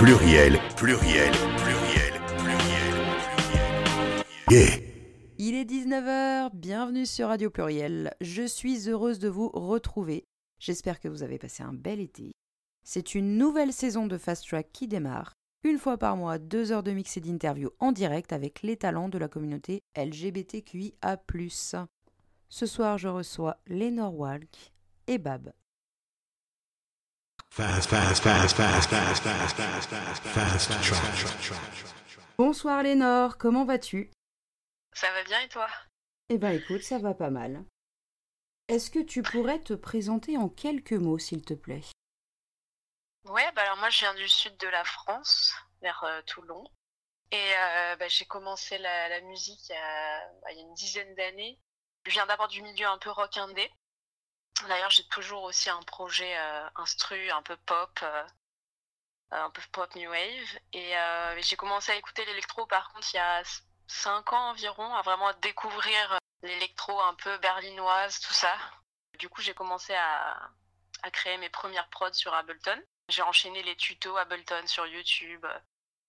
Pluriel, 0.00 0.58
pluriel, 0.78 1.30
pluriel, 1.58 2.20
pluriel, 2.38 3.02
pluriel. 4.48 4.82
Il 5.36 5.54
est 5.54 5.70
19h, 5.70 6.54
bienvenue 6.54 7.04
sur 7.04 7.28
Radio 7.28 7.50
Pluriel. 7.50 8.14
Je 8.22 8.44
suis 8.44 8.88
heureuse 8.88 9.18
de 9.18 9.28
vous 9.28 9.50
retrouver. 9.50 10.24
J'espère 10.58 11.00
que 11.00 11.08
vous 11.08 11.22
avez 11.22 11.36
passé 11.36 11.62
un 11.62 11.74
bel 11.74 12.00
été. 12.00 12.32
C'est 12.82 13.14
une 13.14 13.36
nouvelle 13.36 13.74
saison 13.74 14.06
de 14.06 14.16
Fast 14.16 14.48
Track 14.48 14.70
qui 14.72 14.88
démarre. 14.88 15.34
Une 15.64 15.76
fois 15.76 15.98
par 15.98 16.16
mois, 16.16 16.38
deux 16.38 16.72
heures 16.72 16.82
de 16.82 16.92
mix 16.92 17.18
et 17.18 17.20
d'interview 17.20 17.68
en 17.78 17.92
direct 17.92 18.32
avec 18.32 18.62
les 18.62 18.78
talents 18.78 19.10
de 19.10 19.18
la 19.18 19.28
communauté 19.28 19.82
LGBTQIA. 19.98 21.20
Ce 22.48 22.64
soir, 22.64 22.96
je 22.96 23.08
reçois 23.08 23.58
Lénore 23.66 24.18
Walk 24.18 24.72
et 25.08 25.18
Bab. 25.18 25.52
Bonsoir 32.38 32.82
Lénore, 32.84 33.38
comment 33.38 33.64
vas-tu 33.64 34.10
Ça 34.92 35.10
va 35.12 35.24
bien 35.24 35.40
et 35.40 35.48
toi 35.48 35.68
Eh 36.28 36.38
ben 36.38 36.52
écoute, 36.52 36.82
ça 36.82 36.98
va 36.98 37.12
pas 37.12 37.30
mal. 37.30 37.64
Est-ce 38.68 38.90
que 38.90 39.00
tu 39.00 39.22
pourrais 39.22 39.58
te 39.58 39.72
présenter 39.74 40.36
en 40.36 40.48
quelques 40.48 40.92
mots, 40.92 41.18
s'il 41.18 41.44
te 41.44 41.54
plaît 41.54 41.82
Ouais, 43.24 43.50
bah 43.52 43.62
alors 43.62 43.78
moi 43.78 43.90
je 43.90 43.98
viens 43.98 44.14
du 44.14 44.28
sud 44.28 44.56
de 44.56 44.68
la 44.68 44.84
France, 44.84 45.52
vers 45.82 46.04
euh, 46.04 46.22
Toulon. 46.22 46.64
Et 47.32 47.36
euh, 47.36 47.96
bah, 47.96 48.06
j'ai 48.08 48.26
commencé 48.26 48.78
la, 48.78 49.20
musique 49.22 49.68
il 49.68 49.72
y, 49.72 49.76
a, 49.76 50.28
bah, 50.42 50.52
il 50.52 50.58
y, 50.58 50.60
a, 50.60 50.62
une 50.62 50.74
dizaine 50.74 51.14
d'années. 51.16 51.58
Je 52.06 52.12
viens 52.12 52.26
d'abord 52.26 52.48
du 52.48 52.62
milieu 52.62 52.86
un 52.86 52.98
peu 52.98 53.10
rock 53.10 53.36
indé. 53.36 53.70
D'ailleurs, 54.68 54.90
j'ai 54.90 55.06
toujours 55.08 55.44
aussi 55.44 55.70
un 55.70 55.82
projet 55.82 56.36
euh, 56.38 56.68
instru, 56.76 57.30
un 57.30 57.42
peu 57.42 57.56
pop, 57.56 58.00
euh, 58.02 58.24
un 59.30 59.50
peu 59.50 59.62
pop 59.72 59.94
new 59.94 60.10
wave. 60.10 60.58
Et 60.72 60.96
euh, 60.96 61.40
j'ai 61.42 61.56
commencé 61.56 61.92
à 61.92 61.96
écouter 61.96 62.24
l'électro, 62.24 62.66
par 62.66 62.92
contre, 62.92 63.08
il 63.12 63.16
y 63.16 63.20
a 63.20 63.42
cinq 63.86 64.32
ans 64.32 64.50
environ, 64.50 64.94
à 64.94 65.02
vraiment 65.02 65.32
découvrir 65.42 66.18
l'électro 66.42 67.00
un 67.00 67.14
peu 67.14 67.36
berlinoise, 67.38 68.20
tout 68.20 68.32
ça. 68.32 68.56
Du 69.18 69.28
coup, 69.28 69.42
j'ai 69.42 69.54
commencé 69.54 69.94
à, 69.94 70.50
créer 71.12 71.38
mes 71.38 71.48
premières 71.48 71.88
prods 71.88 72.12
sur 72.12 72.34
Ableton. 72.34 72.80
J'ai 73.08 73.22
enchaîné 73.22 73.62
les 73.62 73.76
tutos 73.76 74.16
Ableton 74.16 74.66
sur 74.66 74.86
YouTube, 74.86 75.44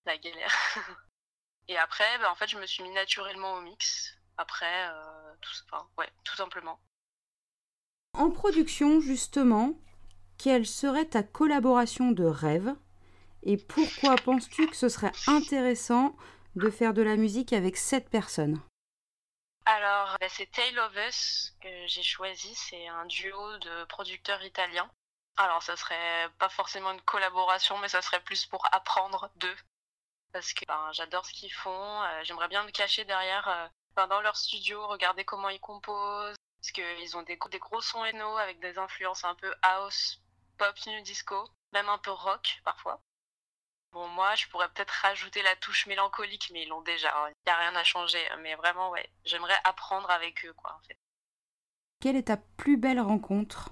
la 0.06 0.18
galère. 0.18 0.54
Et 1.68 1.78
après, 1.78 2.18
bah, 2.20 2.32
en 2.32 2.36
fait, 2.36 2.48
je 2.48 2.58
me 2.58 2.66
suis 2.66 2.84
mis 2.84 2.92
naturellement 2.92 3.54
au 3.54 3.62
mix. 3.62 4.14
Après, 4.38 4.90
tout 6.24 6.36
simplement. 6.36 6.80
En 8.18 8.30
production, 8.30 9.02
justement, 9.02 9.74
quelle 10.38 10.66
serait 10.66 11.06
ta 11.06 11.24
collaboration 11.24 12.12
de 12.12 12.26
rêve 12.26 12.76
et 13.44 13.58
pourquoi 13.58 14.16
penses-tu 14.16 14.68
que 14.68 14.76
ce 14.76 14.90
serait 14.90 15.12
intéressant 15.28 16.16
de 16.56 16.70
faire 16.70 16.94
de 16.94 17.02
la 17.02 17.16
musique 17.16 17.54
avec 17.54 17.78
cette 17.78 18.10
personne? 18.10 18.62
Alors, 19.66 20.18
bah, 20.20 20.28
c'est 20.30 20.52
Tale 20.52 20.78
of 20.80 20.96
Us 21.08 21.56
que 21.62 21.88
j'ai 21.88 22.04
choisi. 22.04 22.54
C'est 22.56 22.88
un 22.88 23.06
duo 23.06 23.58
de 23.60 23.86
producteurs 23.86 24.44
italiens. 24.44 24.90
Alors, 25.38 25.64
ça 25.64 25.76
serait 25.76 26.30
pas 26.38 26.50
forcément 26.50 26.92
une 26.92 27.02
collaboration, 27.02 27.78
mais 27.78 27.88
ça 27.88 28.02
serait 28.02 28.22
plus 28.22 28.46
pour 28.46 28.68
apprendre 28.74 29.32
d'eux. 29.38 29.56
Parce 30.34 30.54
que 30.54 30.66
ben, 30.66 30.90
j'adore 30.94 31.26
ce 31.26 31.34
qu'ils 31.34 31.54
font. 31.54 32.04
Euh, 32.04 32.24
j'aimerais 32.24 32.48
bien 32.48 32.64
me 32.64 32.72
cacher 32.72 33.06
derrière, 33.06 33.48
euh, 33.48 34.08
dans 34.08 34.22
leur 34.22 34.36
studio, 34.38 34.86
regarder 34.88 35.24
comment 35.24 35.50
ils 35.50 35.60
composent, 35.60 36.36
parce 36.62 36.72
qu'ils 36.72 37.18
ont 37.18 37.24
des, 37.24 37.40
des 37.50 37.60
gros 37.60 37.82
sons 37.82 38.06
eno 38.06 38.38
avec 38.38 38.60
des 38.60 38.78
influences 38.78 39.24
un 39.24 39.34
peu 39.34 39.52
house, 39.64 40.22
pop, 40.58 40.76
new 40.86 41.02
disco, 41.02 41.50
même 41.74 41.90
un 41.90 41.98
peu 41.98 42.12
rock 42.12 42.62
parfois. 42.64 43.02
Bon, 43.92 44.08
moi, 44.08 44.36
je 44.36 44.48
pourrais 44.48 44.70
peut-être 44.70 44.92
rajouter 44.92 45.42
la 45.42 45.56
touche 45.56 45.88
mélancolique, 45.88 46.50
mais 46.54 46.64
ils 46.64 46.70
l'ont 46.70 46.82
déjà. 46.82 47.10
Il 47.28 47.34
n'y 47.48 47.52
a 47.52 47.58
rien 47.58 47.76
à 47.76 47.84
changer. 47.84 48.26
Mais 48.40 48.56
vraiment, 48.56 48.90
ouais, 48.92 49.10
j'aimerais 49.26 49.60
apprendre 49.64 50.10
avec 50.12 50.46
eux, 50.46 50.54
quoi, 50.54 50.74
en 50.76 50.88
fait. 50.88 50.96
Quelle 52.00 52.16
est 52.16 52.28
ta 52.28 52.38
plus 52.38 52.78
belle 52.78 53.02
rencontre? 53.02 53.72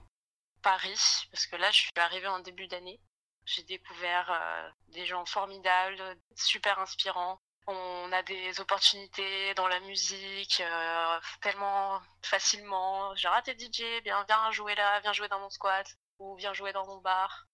Paris, 0.61 1.27
parce 1.31 1.47
que 1.47 1.55
là, 1.55 1.71
je 1.71 1.81
suis 1.81 1.91
arrivée 1.95 2.27
en 2.27 2.39
début 2.39 2.67
d'année. 2.67 2.99
J'ai 3.45 3.63
découvert 3.63 4.29
euh, 4.29 4.69
des 4.89 5.05
gens 5.05 5.25
formidables, 5.25 6.17
super 6.35 6.79
inspirants, 6.79 7.39
on 7.69 8.11
a 8.11 8.23
des 8.23 8.59
opportunités 8.59 9.53
dans 9.53 9.67
la 9.67 9.79
musique 9.81 10.61
euh, 10.61 11.19
tellement 11.41 12.01
facilement. 12.23 13.15
Genre, 13.15 13.33
ah, 13.35 13.41
t'es 13.43 13.55
DJ, 13.57 13.83
bien, 14.03 14.23
viens 14.27 14.51
jouer 14.51 14.75
là, 14.75 14.99
viens 15.01 15.13
jouer 15.13 15.27
dans 15.27 15.39
mon 15.39 15.49
squat 15.49 15.85
ou 16.17 16.35
viens 16.35 16.53
jouer 16.53 16.73
dans 16.73 16.85
mon 16.87 16.97
bar. 16.97 17.47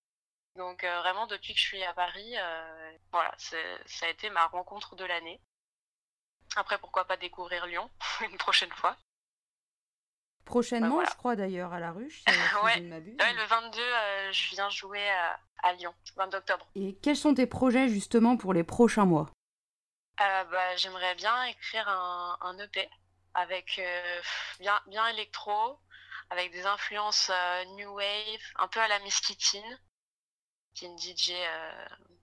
Donc 0.55 0.83
euh, 0.83 0.99
vraiment, 1.01 1.27
depuis 1.27 1.53
que 1.53 1.59
je 1.59 1.65
suis 1.65 1.83
à 1.83 1.93
Paris, 1.93 2.33
euh, 2.37 2.91
voilà, 3.11 3.33
ça 3.37 3.57
a 4.05 4.09
été 4.09 4.29
ma 4.29 4.47
rencontre 4.47 4.95
de 4.95 5.03
l'année. 5.03 5.41
Après, 6.55 6.77
pourquoi 6.77 7.05
pas 7.05 7.17
découvrir 7.17 7.65
Lyon 7.65 7.89
une 8.21 8.37
prochaine 8.37 8.71
fois 8.71 8.95
Prochainement, 10.45 10.99
bah, 10.99 11.07
je 11.09 11.15
crois 11.15 11.35
d'ailleurs, 11.35 11.73
à 11.73 11.79
la 11.79 11.91
ruche. 11.91 12.23
ouais. 12.63 12.79
le 12.79 13.47
22, 13.47 13.81
je 14.31 14.49
viens 14.51 14.69
jouer 14.69 15.09
à 15.63 15.73
Lyon, 15.73 15.93
22 16.15 16.37
octobre. 16.37 16.67
Et 16.75 16.95
quels 17.01 17.17
sont 17.17 17.33
tes 17.33 17.47
projets 17.47 17.89
justement 17.89 18.37
pour 18.37 18.53
les 18.53 18.63
prochains 18.63 19.05
mois? 19.05 19.31
Bah, 20.17 20.75
J'aimerais 20.77 21.15
bien 21.15 21.43
écrire 21.45 21.87
un, 21.87 22.37
un 22.41 22.57
EP 22.59 22.89
avec 23.33 23.79
euh, 23.79 24.21
bien, 24.59 24.81
bien 24.87 25.07
électro, 25.07 25.79
avec 26.29 26.51
des 26.51 26.65
influences 26.65 27.29
euh, 27.33 27.65
new 27.75 27.89
wave, 27.95 28.41
un 28.55 28.67
peu 28.67 28.79
à 28.79 28.87
la 28.87 28.99
Miss 28.99 29.19
qui 29.19 29.33
est 29.33 30.81
une 30.81 30.97
DJ 30.97 31.33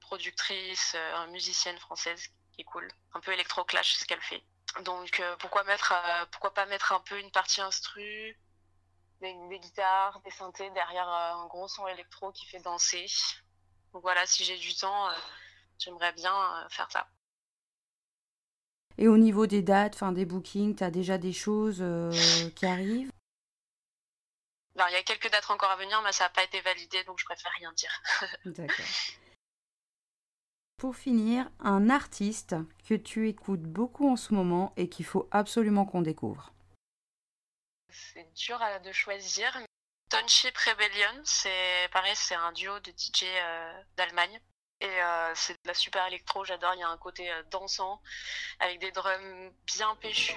productrice, 0.00 0.96
musicienne 1.30 1.78
française 1.78 2.28
qui 2.52 2.60
est 2.60 2.64
cool, 2.64 2.86
un 3.14 3.20
peu 3.20 3.32
électro-clash 3.32 3.94
ce 3.94 4.04
qu'elle 4.04 4.20
fait. 4.20 4.42
Donc 4.82 5.22
pourquoi 5.38 5.64
mettre, 5.64 5.94
pourquoi 6.30 6.52
pas 6.52 6.66
mettre 6.66 6.92
un 6.92 7.00
peu 7.00 7.18
une 7.18 7.30
partie 7.30 7.62
instru, 7.62 8.38
des 9.20 9.58
guitares, 9.58 10.20
des 10.20 10.30
synthés 10.30 10.70
derrière 10.70 11.08
un 11.08 11.46
gros 11.46 11.68
son 11.68 11.86
électro 11.88 12.32
qui 12.32 12.46
fait 12.46 12.60
danser. 12.60 13.06
Donc 13.92 14.02
voilà, 14.02 14.26
si 14.26 14.44
j'ai 14.44 14.58
du 14.58 14.74
temps, 14.74 15.08
j'aimerais 15.78 16.12
bien 16.12 16.66
faire 16.68 16.90
ça. 16.90 17.08
Et 18.98 19.08
au 19.08 19.18
niveau 19.18 19.46
des 19.46 19.62
dates, 19.62 19.94
enfin 19.94 20.12
des 20.12 20.24
bookings, 20.24 20.76
tu 20.76 20.84
as 20.84 20.90
déjà 20.90 21.18
des 21.18 21.32
choses 21.32 21.78
euh, 21.80 22.12
qui 22.54 22.66
arrivent? 22.66 23.10
Il 24.74 24.92
y 24.92 24.96
a 24.96 25.02
quelques 25.02 25.30
dates 25.30 25.50
encore 25.50 25.70
à 25.70 25.76
venir, 25.76 26.00
mais 26.02 26.12
ça 26.12 26.24
n'a 26.24 26.30
pas 26.30 26.44
été 26.44 26.60
validé, 26.60 27.04
donc 27.04 27.18
je 27.18 27.24
préfère 27.24 27.52
rien 27.58 27.72
dire. 27.72 28.02
D'accord. 28.44 28.86
Pour 30.76 30.96
finir, 30.96 31.48
un 31.60 31.90
artiste 31.90 32.56
que 32.88 32.94
tu 32.94 33.28
écoutes 33.28 33.62
beaucoup 33.62 34.10
en 34.10 34.16
ce 34.16 34.34
moment 34.34 34.72
et 34.76 34.88
qu'il 34.88 35.04
faut 35.04 35.28
absolument 35.30 35.84
qu'on 35.84 36.02
découvre. 36.02 36.52
C'est 37.90 38.32
dur 38.34 38.58
de 38.84 38.90
choisir. 38.90 39.56
Township 40.08 40.56
Rebellion, 40.58 41.22
c'est 41.24 41.88
pareil, 41.92 42.14
c'est 42.16 42.34
un 42.34 42.52
duo 42.52 42.80
de 42.80 42.90
DJ 42.90 43.24
euh, 43.24 43.82
d'Allemagne. 43.96 44.40
Et 44.82 44.84
euh, 44.84 45.32
c'est 45.36 45.52
de 45.62 45.68
la 45.68 45.74
super 45.74 46.04
électro, 46.08 46.44
j'adore. 46.44 46.72
Il 46.74 46.80
y 46.80 46.82
a 46.82 46.88
un 46.88 46.96
côté 46.96 47.30
euh, 47.30 47.42
dansant, 47.52 48.02
avec 48.58 48.80
des 48.80 48.90
drums 48.90 49.52
bien 49.64 49.94
péchus. 50.00 50.34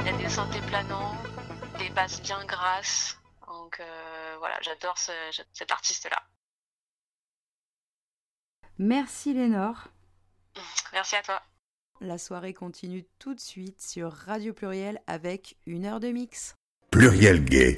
Il 0.00 0.06
y 0.06 0.08
a 0.08 0.12
des 0.16 0.28
synthés 0.28 0.60
planants, 0.60 1.16
des 1.80 1.90
basses 1.90 2.22
bien 2.22 2.44
grasses. 2.44 3.17
J'adore 4.60 4.98
cet 4.98 5.70
artiste-là. 5.70 6.22
Merci 8.78 9.34
Lénore. 9.34 9.88
Merci 10.92 11.16
à 11.16 11.22
toi. 11.22 11.42
La 12.00 12.16
soirée 12.16 12.54
continue 12.54 13.04
tout 13.18 13.34
de 13.34 13.40
suite 13.40 13.80
sur 13.80 14.12
Radio 14.12 14.52
Pluriel 14.52 15.00
avec 15.06 15.56
une 15.66 15.84
heure 15.84 16.00
de 16.00 16.08
mix. 16.08 16.54
Pluriel 16.90 17.44
gay. 17.44 17.74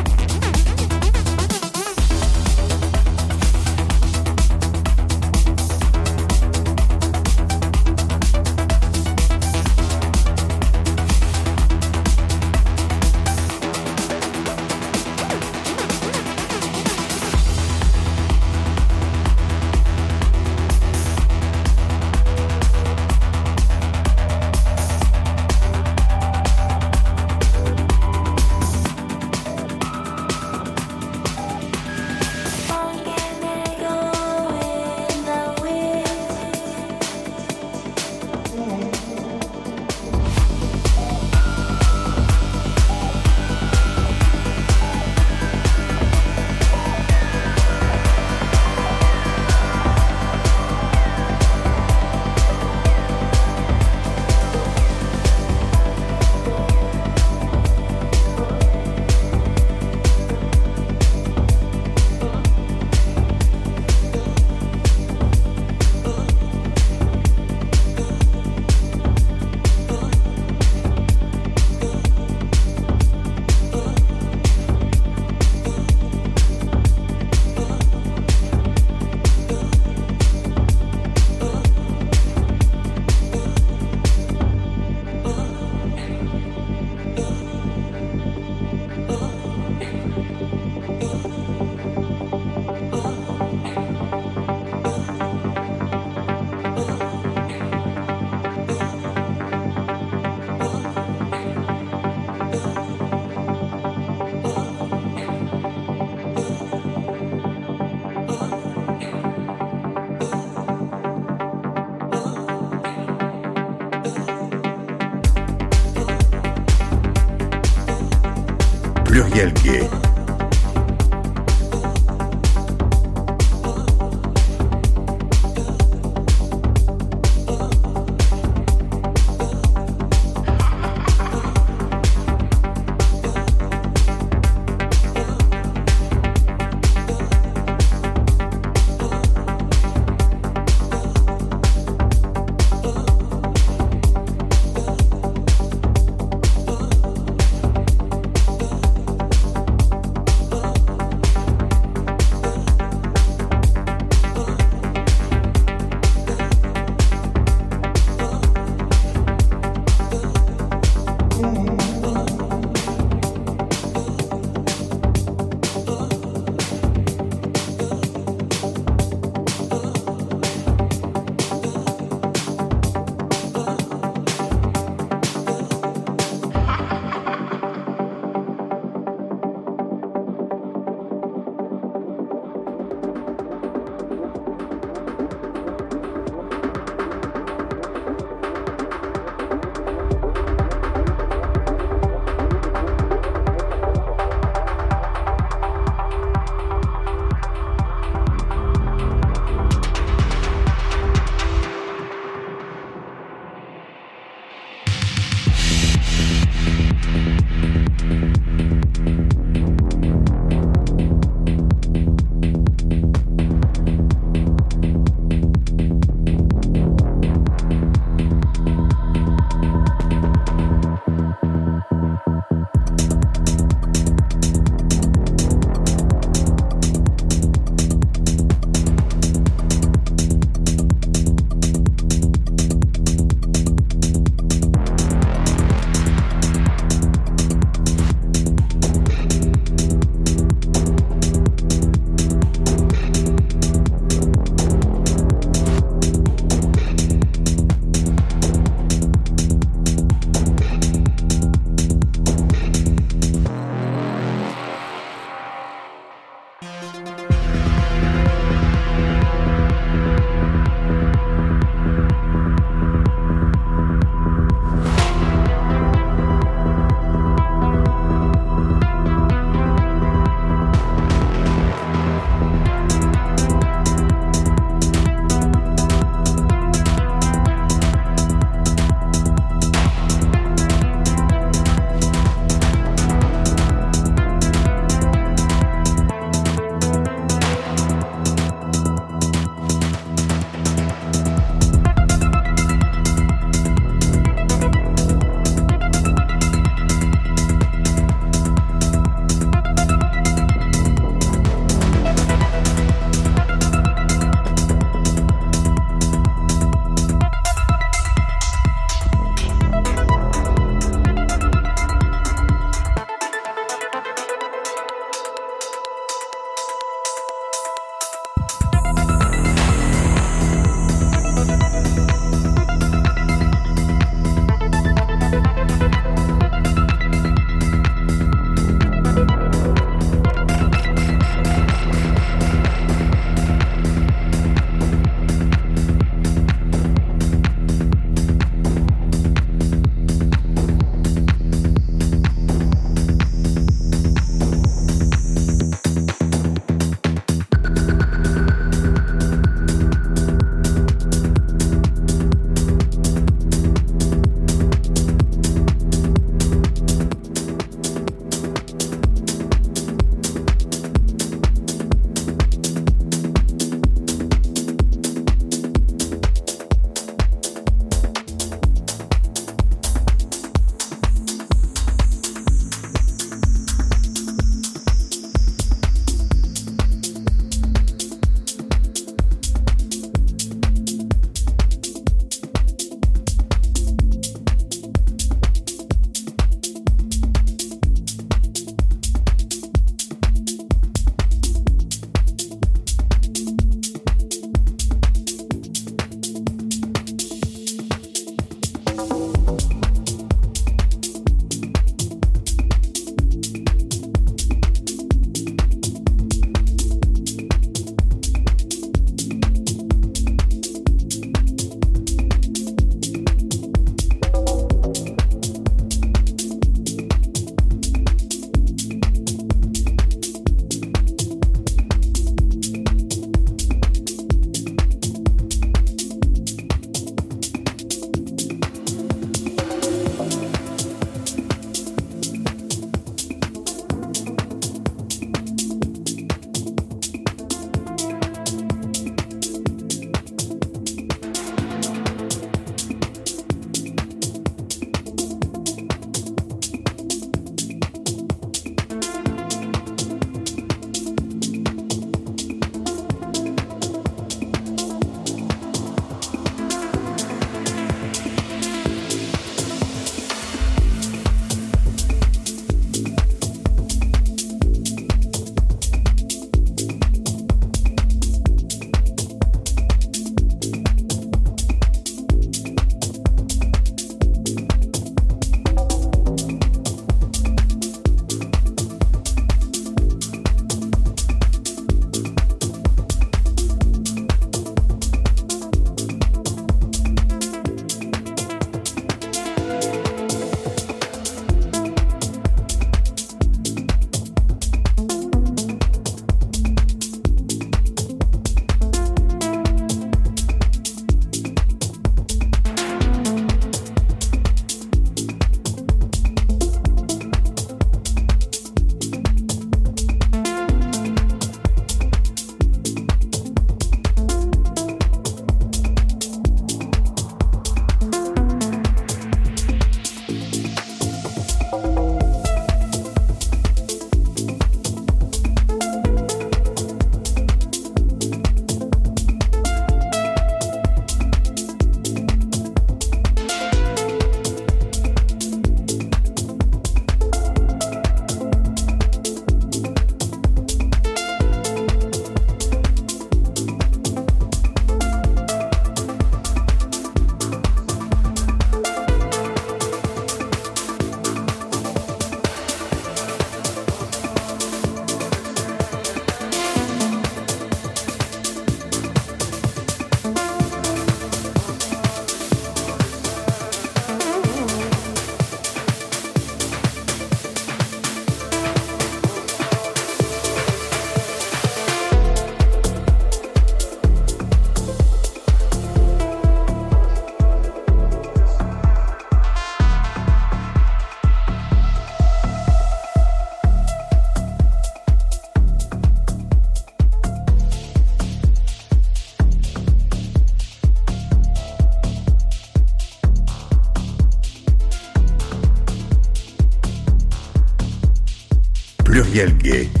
Pluriel 599.41 599.57
gay. 599.63 600.00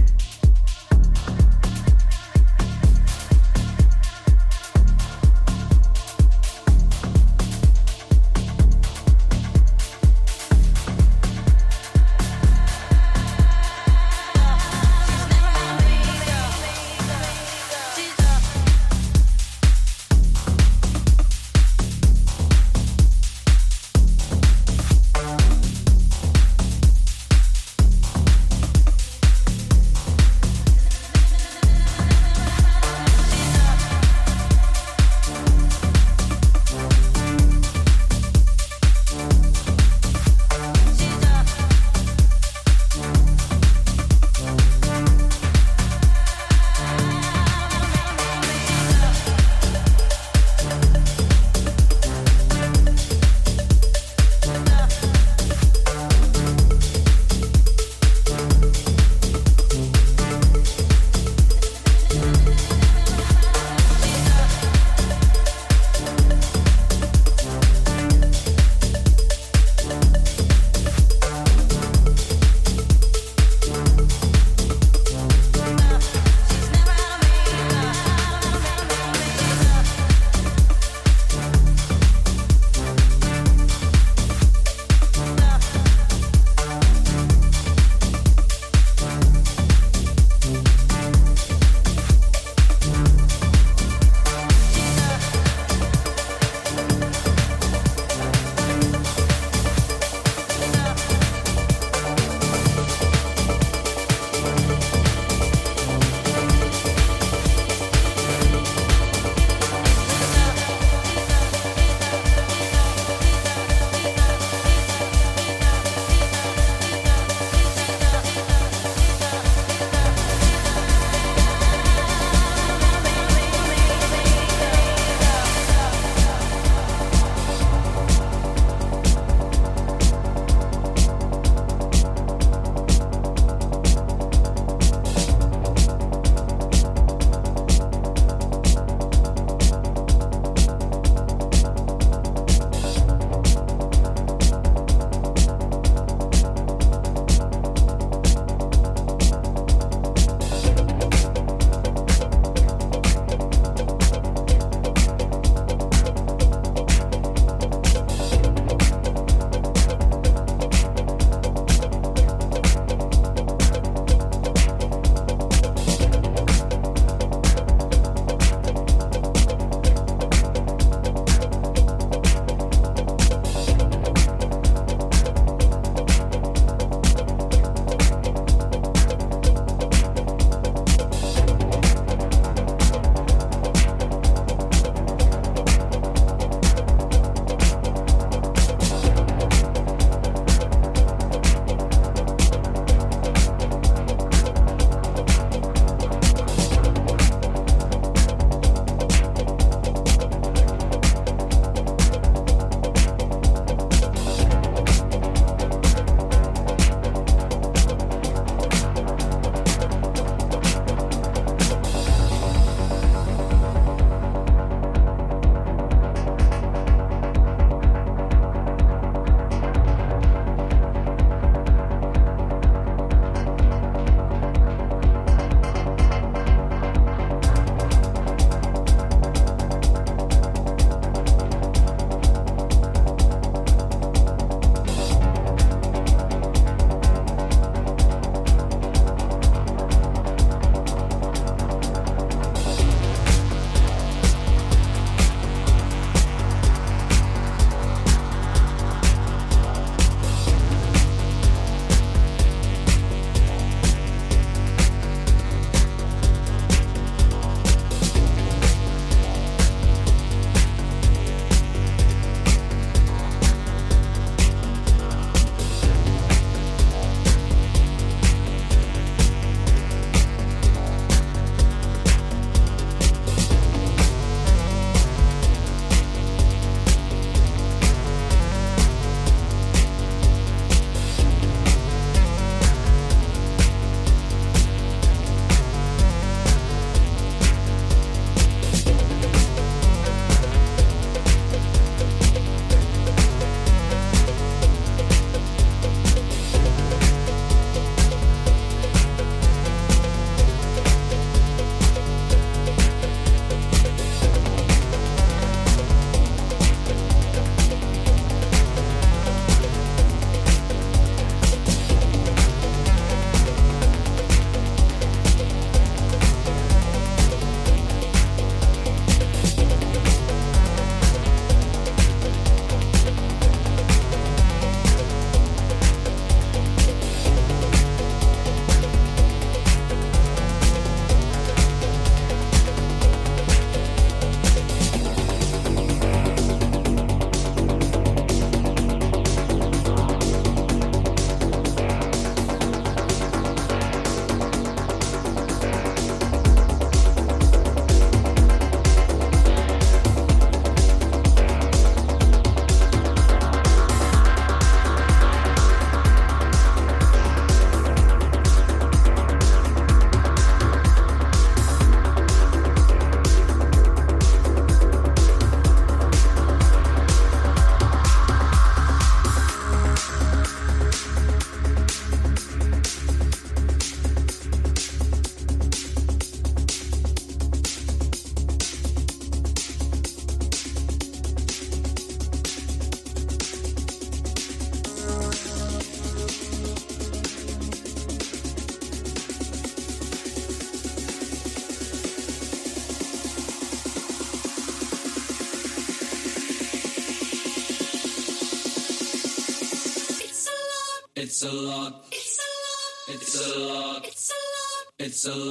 So 405.21 405.50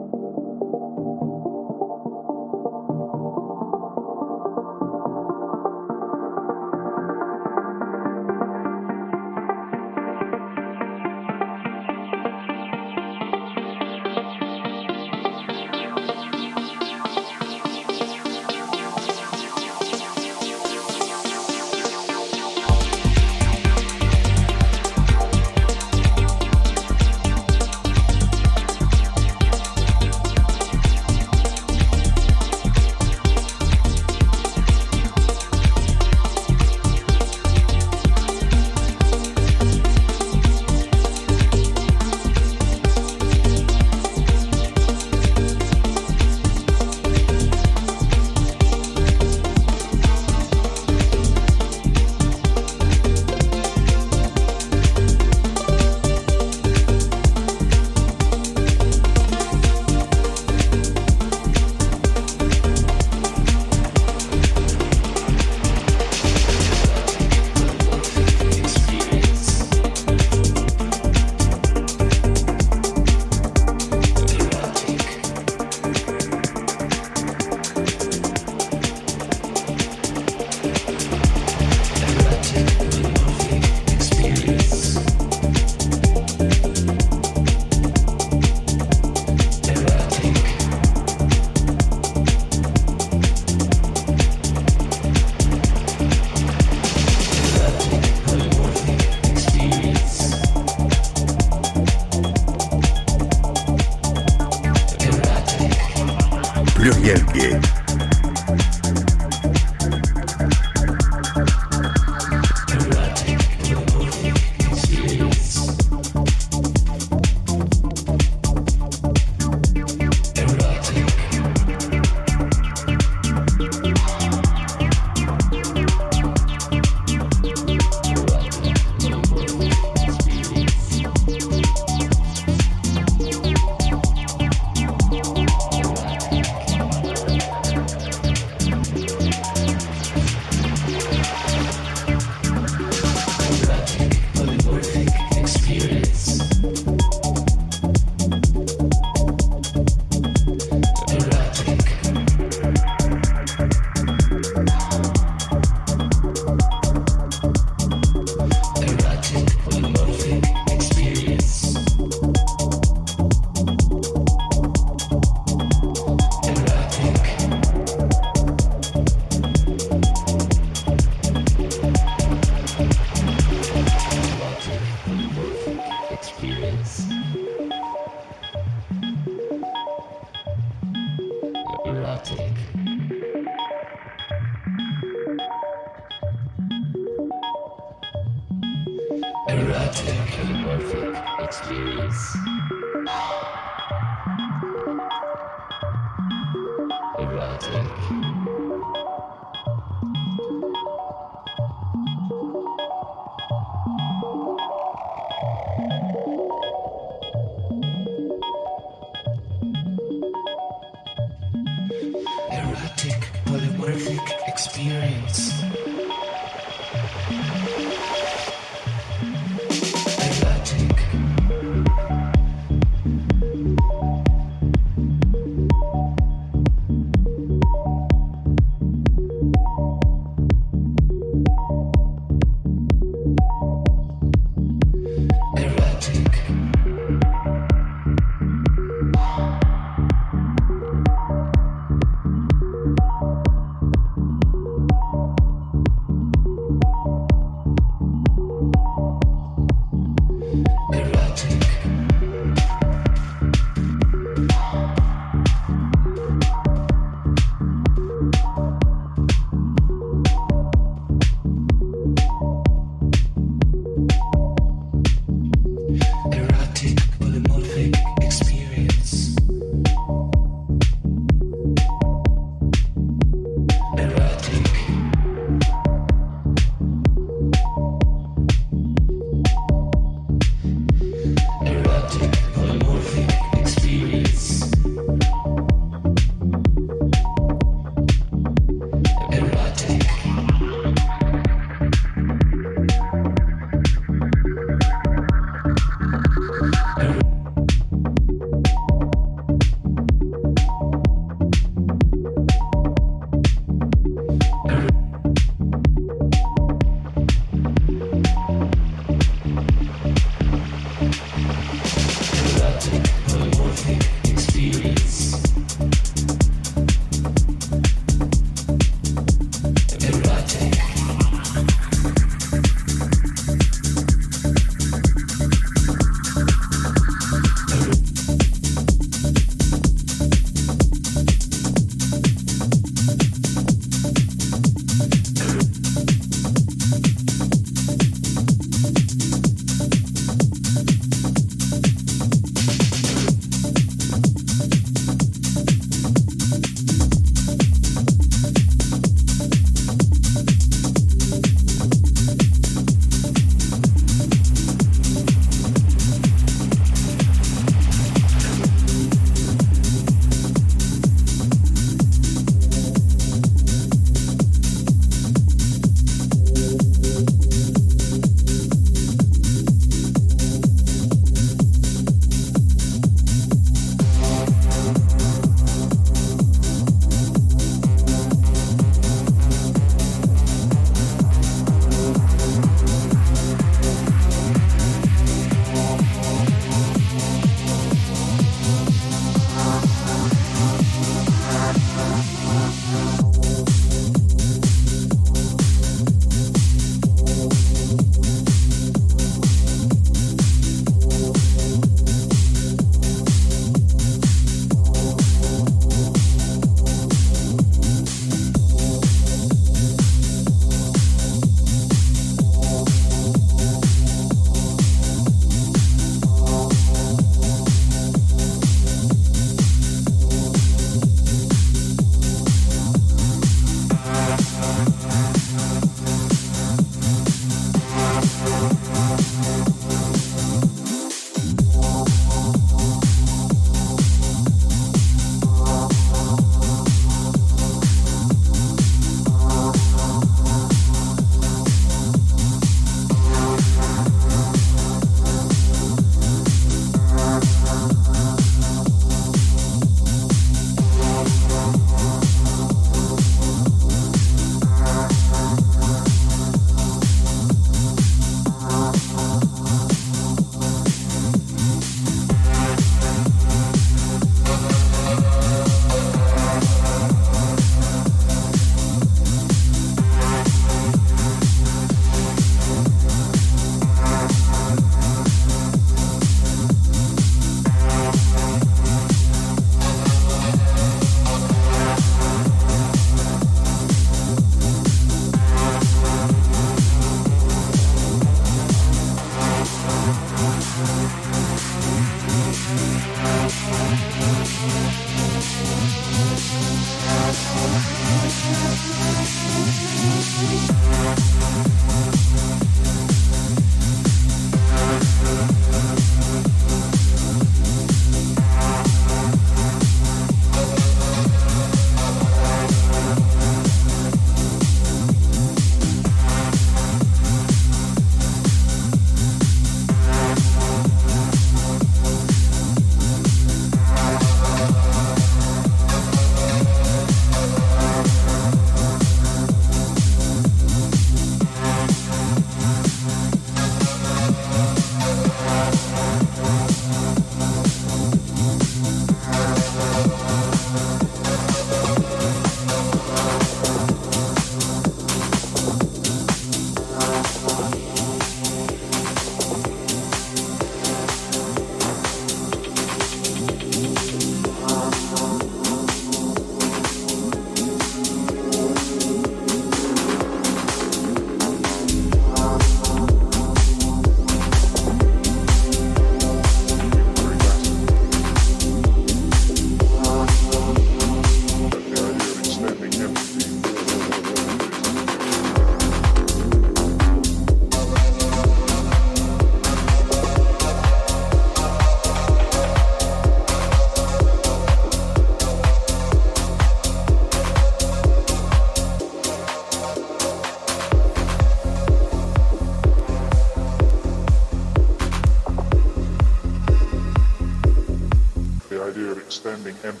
spending 599.41 599.75
and 599.83 600.00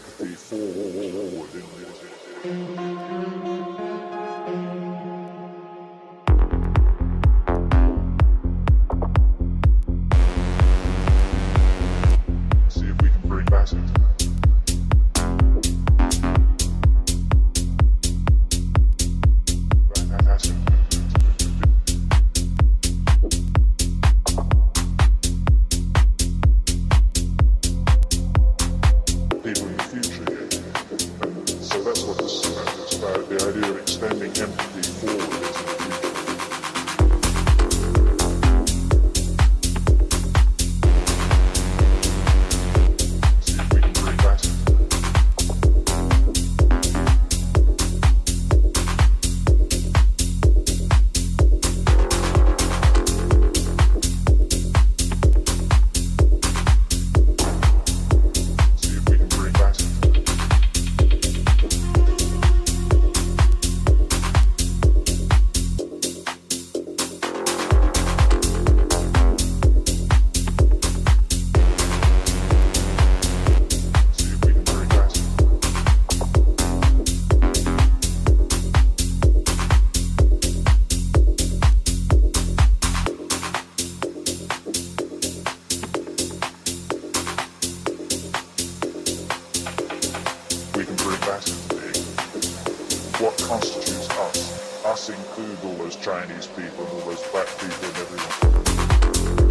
always 96.91 97.21
black 97.31 97.47
people 97.57 97.87
and 97.87 97.97
everyone. 97.97 99.50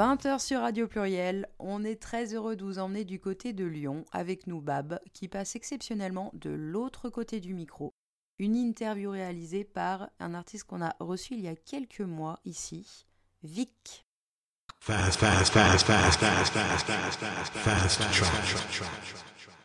20h 0.00 0.38
sur 0.38 0.60
Radio 0.62 0.88
Pluriel. 0.88 1.46
On 1.58 1.84
est 1.84 2.00
très 2.00 2.32
heureux 2.32 2.56
de 2.56 2.64
vous 2.64 2.78
emmener 2.78 3.04
du 3.04 3.20
côté 3.20 3.52
de 3.52 3.66
Lyon 3.66 4.06
avec 4.12 4.46
nous 4.46 4.62
Bab, 4.62 4.98
qui 5.12 5.28
passe 5.28 5.56
exceptionnellement 5.56 6.30
de 6.32 6.48
l'autre 6.48 7.10
côté 7.10 7.38
du 7.38 7.52
micro. 7.52 7.92
Une 8.38 8.56
interview 8.56 9.10
réalisée 9.10 9.62
par 9.62 10.08
un 10.18 10.32
artiste 10.32 10.64
qu'on 10.64 10.80
a 10.80 10.96
reçu 11.00 11.34
il 11.34 11.40
y 11.40 11.48
a 11.48 11.54
quelques 11.54 12.00
mois 12.00 12.40
ici, 12.46 13.04
Vic. 13.42 14.06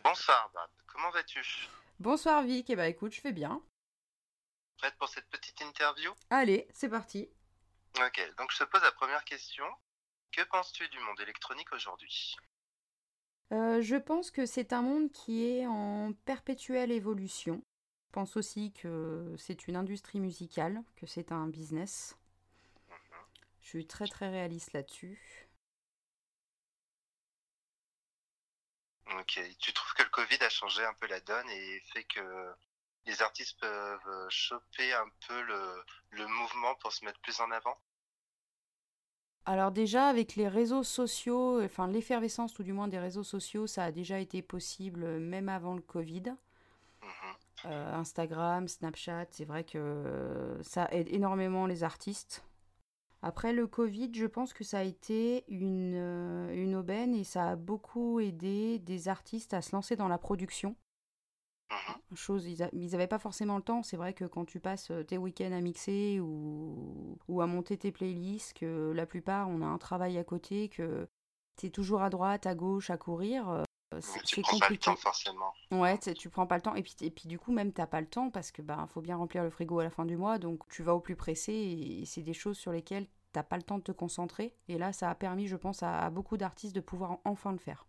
Bonsoir 0.04 0.50
Bab, 0.52 0.70
comment 0.86 1.10
vas-tu 1.12 1.40
Bonsoir 1.98 2.42
Vic, 2.42 2.68
et 2.68 2.76
bah 2.76 2.88
écoute, 2.88 3.14
je 3.14 3.22
vais 3.22 3.32
bien. 3.32 3.62
Prête 4.76 4.96
pour 4.98 5.08
cette 5.08 5.30
petite 5.30 5.62
interview 5.62 6.12
Allez, 6.28 6.68
c'est 6.74 6.90
parti. 6.90 7.26
Ok, 7.98 8.20
donc 8.36 8.52
je 8.52 8.58
te 8.58 8.64
pose 8.64 8.82
la 8.82 8.92
première 8.92 9.24
question. 9.24 9.64
Que 10.36 10.42
penses-tu 10.42 10.86
du 10.90 10.98
monde 10.98 11.18
électronique 11.22 11.72
aujourd'hui? 11.72 12.36
Euh, 13.52 13.80
je 13.80 13.96
pense 13.96 14.30
que 14.30 14.44
c'est 14.44 14.74
un 14.74 14.82
monde 14.82 15.10
qui 15.10 15.46
est 15.46 15.66
en 15.66 16.12
perpétuelle 16.26 16.92
évolution. 16.92 17.62
Je 18.08 18.12
pense 18.12 18.36
aussi 18.36 18.74
que 18.74 19.34
c'est 19.38 19.66
une 19.66 19.76
industrie 19.76 20.20
musicale, 20.20 20.82
que 20.96 21.06
c'est 21.06 21.32
un 21.32 21.46
business. 21.46 22.18
Je 23.62 23.68
suis 23.68 23.86
très 23.86 24.06
très 24.08 24.28
réaliste 24.28 24.74
là-dessus. 24.74 25.48
Ok, 29.18 29.40
tu 29.58 29.72
trouves 29.72 29.94
que 29.94 30.02
le 30.02 30.10
Covid 30.10 30.42
a 30.42 30.50
changé 30.50 30.84
un 30.84 30.92
peu 31.00 31.06
la 31.06 31.20
donne 31.20 31.48
et 31.48 31.80
fait 31.94 32.04
que 32.04 32.54
les 33.06 33.22
artistes 33.22 33.58
peuvent 33.58 34.28
choper 34.28 34.92
un 34.92 35.08
peu 35.26 35.40
le, 35.40 35.82
le 36.10 36.26
mouvement 36.26 36.74
pour 36.74 36.92
se 36.92 37.06
mettre 37.06 37.20
plus 37.20 37.40
en 37.40 37.50
avant? 37.50 37.78
Alors 39.48 39.70
déjà 39.70 40.08
avec 40.08 40.34
les 40.34 40.48
réseaux 40.48 40.82
sociaux, 40.82 41.62
enfin 41.62 41.86
l'effervescence 41.86 42.52
tout 42.52 42.64
du 42.64 42.72
moins 42.72 42.88
des 42.88 42.98
réseaux 42.98 43.22
sociaux, 43.22 43.68
ça 43.68 43.84
a 43.84 43.92
déjà 43.92 44.18
été 44.18 44.42
possible 44.42 45.04
euh, 45.04 45.20
même 45.20 45.48
avant 45.48 45.74
le 45.74 45.82
Covid. 45.82 46.34
Mhm. 47.00 47.66
Euh, 47.66 47.94
Instagram, 47.94 48.66
Snapchat, 48.66 49.26
c'est 49.30 49.44
vrai 49.44 49.62
que 49.62 49.78
euh, 49.78 50.60
ça 50.64 50.88
aide 50.90 51.06
énormément 51.10 51.66
les 51.66 51.84
artistes. 51.84 52.44
Après 53.22 53.52
le 53.52 53.68
Covid, 53.68 54.10
je 54.12 54.26
pense 54.26 54.52
que 54.52 54.64
ça 54.64 54.80
a 54.80 54.82
été 54.82 55.44
une, 55.46 55.94
une 56.52 56.74
aubaine 56.74 57.14
et 57.14 57.24
ça 57.24 57.50
a 57.50 57.56
beaucoup 57.56 58.18
aidé 58.18 58.80
des 58.80 59.06
artistes 59.06 59.54
à 59.54 59.62
se 59.62 59.74
lancer 59.74 59.94
dans 59.94 60.08
la 60.08 60.18
production. 60.18 60.74
Mhm. 61.70 62.16
Chose, 62.16 62.46
ils 62.46 62.90
n'avaient 62.92 63.06
pas 63.08 63.18
forcément 63.18 63.56
le 63.56 63.62
temps. 63.62 63.82
C'est 63.82 63.96
vrai 63.96 64.14
que 64.14 64.24
quand 64.24 64.44
tu 64.44 64.60
passes 64.60 64.90
euh, 64.90 65.02
tes 65.02 65.18
week-ends 65.18 65.52
à 65.52 65.60
mixer 65.60 66.20
ou, 66.20 67.18
ou 67.28 67.40
à 67.40 67.46
monter 67.46 67.76
tes 67.76 67.90
playlists, 67.92 68.54
que 68.54 68.92
la 68.94 69.06
plupart, 69.06 69.48
on 69.48 69.60
a 69.62 69.66
un 69.66 69.78
travail 69.78 70.16
à 70.18 70.24
côté, 70.24 70.68
que 70.68 71.08
tu 71.56 71.66
es 71.66 71.70
toujours 71.70 72.02
à 72.02 72.10
droite, 72.10 72.46
à 72.46 72.54
gauche, 72.54 72.90
à 72.90 72.96
courir, 72.96 73.48
euh, 73.48 73.64
c'est 74.00 74.22
Tu 74.22 74.36
c'est 74.36 74.40
prends 74.42 74.52
pas 74.58 74.68
le 74.68 74.76
compliqué. 74.76 74.84
temps 74.84 74.96
forcément. 74.96 75.52
Ouais, 75.72 75.98
tu 75.98 76.14
tu 76.14 76.30
prends 76.30 76.46
pas 76.46 76.56
le 76.56 76.62
temps. 76.62 76.76
Et 76.76 76.82
puis, 76.82 76.94
et 77.00 77.10
puis 77.10 77.26
du 77.28 77.38
coup, 77.40 77.50
même 77.52 77.72
t'as 77.72 77.86
pas 77.88 78.00
le 78.00 78.06
temps 78.06 78.30
parce 78.30 78.52
que 78.52 78.62
bah, 78.62 78.86
faut 78.88 79.00
bien 79.00 79.16
remplir 79.16 79.42
le 79.42 79.50
frigo 79.50 79.80
à 79.80 79.84
la 79.84 79.90
fin 79.90 80.04
du 80.06 80.16
mois. 80.16 80.38
Donc 80.38 80.60
tu 80.68 80.84
vas 80.84 80.94
au 80.94 81.00
plus 81.00 81.16
pressé 81.16 81.52
et 81.52 82.04
c'est 82.06 82.22
des 82.22 82.34
choses 82.34 82.56
sur 82.56 82.70
lesquelles 82.70 83.08
t'as 83.32 83.42
pas 83.42 83.56
le 83.56 83.62
temps 83.64 83.78
de 83.78 83.82
te 83.82 83.92
concentrer. 83.92 84.54
Et 84.68 84.78
là, 84.78 84.92
ça 84.92 85.10
a 85.10 85.14
permis, 85.16 85.48
je 85.48 85.56
pense, 85.56 85.82
à, 85.82 86.04
à 86.04 86.10
beaucoup 86.10 86.36
d'artistes 86.36 86.74
de 86.76 86.80
pouvoir 86.80 87.18
enfin 87.24 87.50
le 87.50 87.58
faire. 87.58 87.84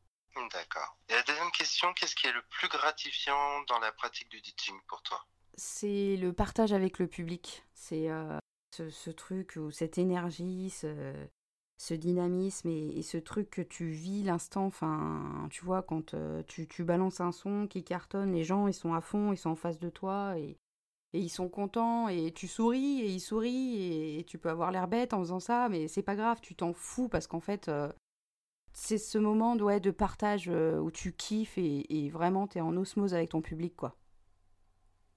D'accord. 0.51 0.97
Et 1.09 1.13
la 1.13 1.23
deuxième 1.23 1.51
question, 1.51 1.93
qu'est-ce 1.93 2.15
qui 2.15 2.27
est 2.27 2.31
le 2.31 2.43
plus 2.49 2.67
gratifiant 2.67 3.61
dans 3.67 3.79
la 3.79 3.91
pratique 3.91 4.29
du 4.29 4.37
DJing 4.37 4.79
pour 4.87 5.01
toi? 5.01 5.25
C'est 5.55 6.15
le 6.17 6.31
partage 6.33 6.73
avec 6.73 6.99
le 6.99 7.07
public. 7.07 7.65
C'est 7.73 8.09
euh, 8.09 8.37
ce, 8.71 9.09
truc 9.09 9.55
ou 9.55 9.71
cette 9.71 9.97
énergie, 9.97 10.69
ce, 10.69 11.93
dynamisme 11.93 12.69
et, 12.69 13.01
ce 13.01 13.17
truc 13.17 13.49
que 13.49 13.61
tu 13.61 13.89
vis 13.89 14.23
l'instant. 14.23 14.65
Enfin, 14.65 15.47
tu 15.49 15.65
vois, 15.65 15.81
quand 15.81 16.13
euh, 16.13 16.43
tu, 16.47 16.83
balances 16.83 17.21
un 17.21 17.31
son 17.31 17.67
qui 17.67 17.83
cartonne, 17.83 18.33
les 18.33 18.43
gens, 18.43 18.67
ils 18.67 18.73
sont 18.73 18.93
à 18.93 19.01
fond, 19.01 19.33
ils 19.33 19.37
sont 19.37 19.51
en 19.51 19.55
face 19.55 19.79
de 19.79 19.89
toi 19.89 20.37
et, 20.37 20.57
ils 21.13 21.29
sont 21.29 21.49
contents 21.49 22.09
et 22.09 22.31
tu 22.31 22.47
souris 22.47 23.01
et 23.01 23.07
ils 23.07 23.21
sourient 23.21 23.81
et, 23.81 24.19
et 24.19 24.23
tu 24.25 24.37
peux 24.37 24.49
avoir 24.49 24.71
l'air 24.71 24.87
bête 24.87 25.13
en 25.13 25.19
faisant 25.19 25.39
ça, 25.39 25.67
mais 25.69 25.87
c'est 25.87 26.03
pas 26.03 26.15
grave, 26.15 26.41
tu 26.41 26.53
t'en 26.53 26.73
fous 26.73 27.07
parce 27.09 27.25
qu'en 27.25 27.39
fait, 27.39 27.69
euh, 27.69 27.91
c'est 28.77 28.99
ce 28.99 29.17
moment 29.17 29.55
ouais, 29.55 29.79
de 29.79 29.89
partage 29.89 30.49
euh, 30.49 30.77
où 30.77 30.91
tu 30.91 31.11
kiffes 31.11 31.57
et, 31.57 32.05
et 32.05 32.09
vraiment 32.11 32.45
t'es 32.45 32.61
en 32.61 32.77
osmose 32.77 33.15
avec 33.15 33.29
ton 33.31 33.41
public, 33.41 33.75
quoi. 33.75 33.97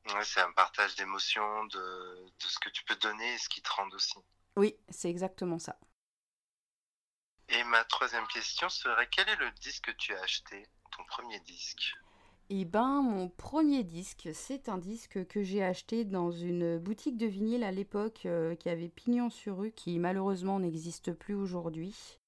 Ouais, 0.06 0.24
c'est 0.24 0.40
un 0.40 0.50
partage 0.52 0.96
d'émotions, 0.96 1.66
de, 1.66 1.78
de 1.78 2.46
ce 2.48 2.58
que 2.58 2.70
tu 2.70 2.82
peux 2.84 2.96
donner 2.96 3.34
et 3.34 3.38
ce 3.38 3.50
qui 3.50 3.60
te 3.60 3.70
rend 3.70 3.88
aussi. 3.90 4.18
Oui, 4.56 4.74
c'est 4.88 5.10
exactement 5.10 5.58
ça. 5.58 5.78
Et 7.50 7.62
ma 7.64 7.84
troisième 7.84 8.26
question 8.28 8.70
serait 8.70 9.08
quel 9.10 9.28
est 9.28 9.36
le 9.36 9.50
disque 9.60 9.84
que 9.84 9.90
tu 9.90 10.14
as 10.14 10.22
acheté, 10.22 10.66
ton 10.96 11.04
premier 11.04 11.38
disque? 11.40 11.94
Eh 12.48 12.64
ben, 12.64 13.02
mon 13.02 13.28
premier 13.28 13.84
disque, 13.84 14.30
c'est 14.32 14.70
un 14.70 14.78
disque 14.78 15.26
que 15.26 15.42
j'ai 15.42 15.62
acheté 15.62 16.06
dans 16.06 16.30
une 16.30 16.78
boutique 16.78 17.18
de 17.18 17.26
vinyle 17.26 17.62
à 17.62 17.72
l'époque 17.72 18.22
euh, 18.24 18.54
qui 18.54 18.70
avait 18.70 18.88
pignon 18.88 19.28
sur 19.28 19.58
rue, 19.58 19.72
qui 19.72 19.98
malheureusement 19.98 20.58
n'existe 20.60 21.12
plus 21.12 21.34
aujourd'hui. 21.34 22.19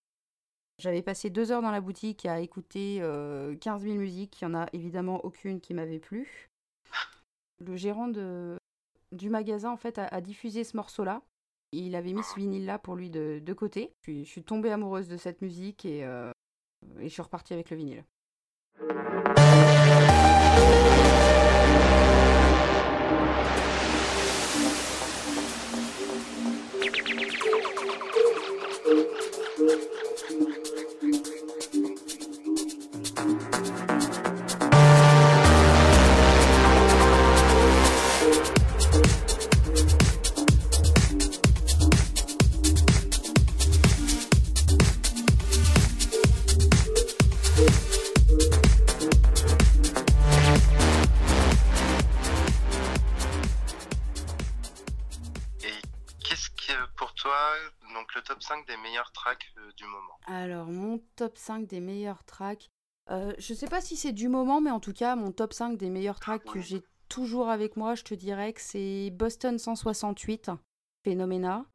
J'avais 0.79 1.03
passé 1.03 1.31
deux 1.31 1.53
heures 1.53 1.63
dans 1.63 1.71
la 1.71 1.81
boutique 1.81 2.27
à 2.27 2.41
écouter 2.41 2.99
euh, 3.01 3.55
15 3.57 3.83
000 3.83 3.95
musiques, 3.97 4.41
il 4.41 4.49
n'y 4.49 4.55
en 4.55 4.61
a 4.61 4.67
évidemment 4.73 5.25
aucune 5.25 5.61
qui 5.61 5.75
m'avait 5.75 6.01
plu. 6.01 6.49
Le 7.61 7.77
gérant 7.77 8.09
du 8.09 9.31
magasin, 9.31 9.71
en 9.71 9.77
fait, 9.77 9.99
a, 9.99 10.21
diffusé 10.21 10.65
ce 10.65 10.77
morceau-là. 10.77 11.23
Il 11.71 11.95
avait 11.95 12.13
mis 12.13 12.25
ce 12.25 12.35
vinyle-là 12.35 12.79
pour 12.79 12.97
lui 12.97 13.11
de, 13.11 13.53
côté. 13.53 13.93
Puis, 14.03 14.25
je 14.25 14.31
suis 14.31 14.43
tombée 14.43 14.73
amoureuse 14.73 15.09
de 15.09 15.17
cette 15.17 15.41
musique 15.43 15.85
et, 15.85 16.05
euh, 16.05 16.33
et 16.99 17.09
je 17.09 17.13
suis 17.13 17.23
repartie 17.23 17.53
avec 17.53 17.71
le 17.71 17.77
vinyle. 17.77 18.05
Meilleurs 59.13 59.37
tracks 59.37 59.55
du 59.77 59.85
moment 59.85 60.19
Alors, 60.27 60.67
mon 60.67 61.01
top 61.17 61.37
5 61.37 61.67
des 61.67 61.81
meilleurs 61.81 62.25
tracks. 62.25 62.71
Euh, 63.11 63.33
je 63.39 63.55
sais 63.55 63.67
pas 63.67 63.81
si 63.81 63.97
c'est 63.97 64.13
du 64.13 64.29
moment, 64.29 64.61
mais 64.61 64.71
en 64.71 64.81
tout 64.81 64.93
cas, 64.93 65.17
mon 65.17 65.33
top 65.33 65.53
5 65.53 65.77
des 65.77 65.91
meilleurs 65.91 66.21
tracks 66.21 66.45
que 66.45 66.61
j'ai 66.61 66.83
toujours 67.09 67.49
avec 67.49 67.77
moi, 67.77 67.95
je 67.95 68.05
te 68.05 68.15
dirais 68.15 68.53
que 68.53 68.61
c'est 68.61 69.11
Boston 69.11 69.59
168, 69.59 70.51
Phénoména. 71.05 71.67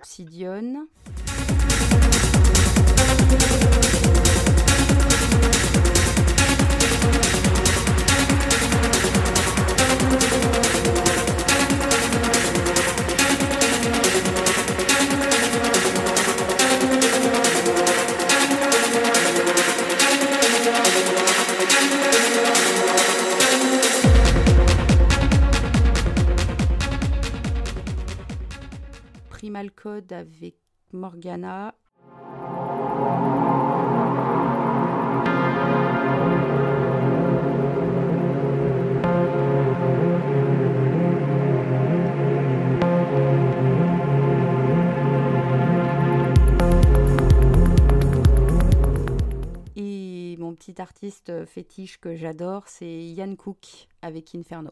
Avec 0.00 0.86
Avec 30.08 30.56
Morgana. 30.92 31.74
Et 49.76 50.36
mon 50.38 50.54
petit 50.54 50.80
artiste 50.80 51.44
fétiche 51.44 52.00
que 52.00 52.16
j'adore, 52.16 52.64
c'est 52.66 52.86
Yann 52.86 53.36
Cook 53.36 53.88
avec 54.02 54.34
Inferno. 54.34 54.70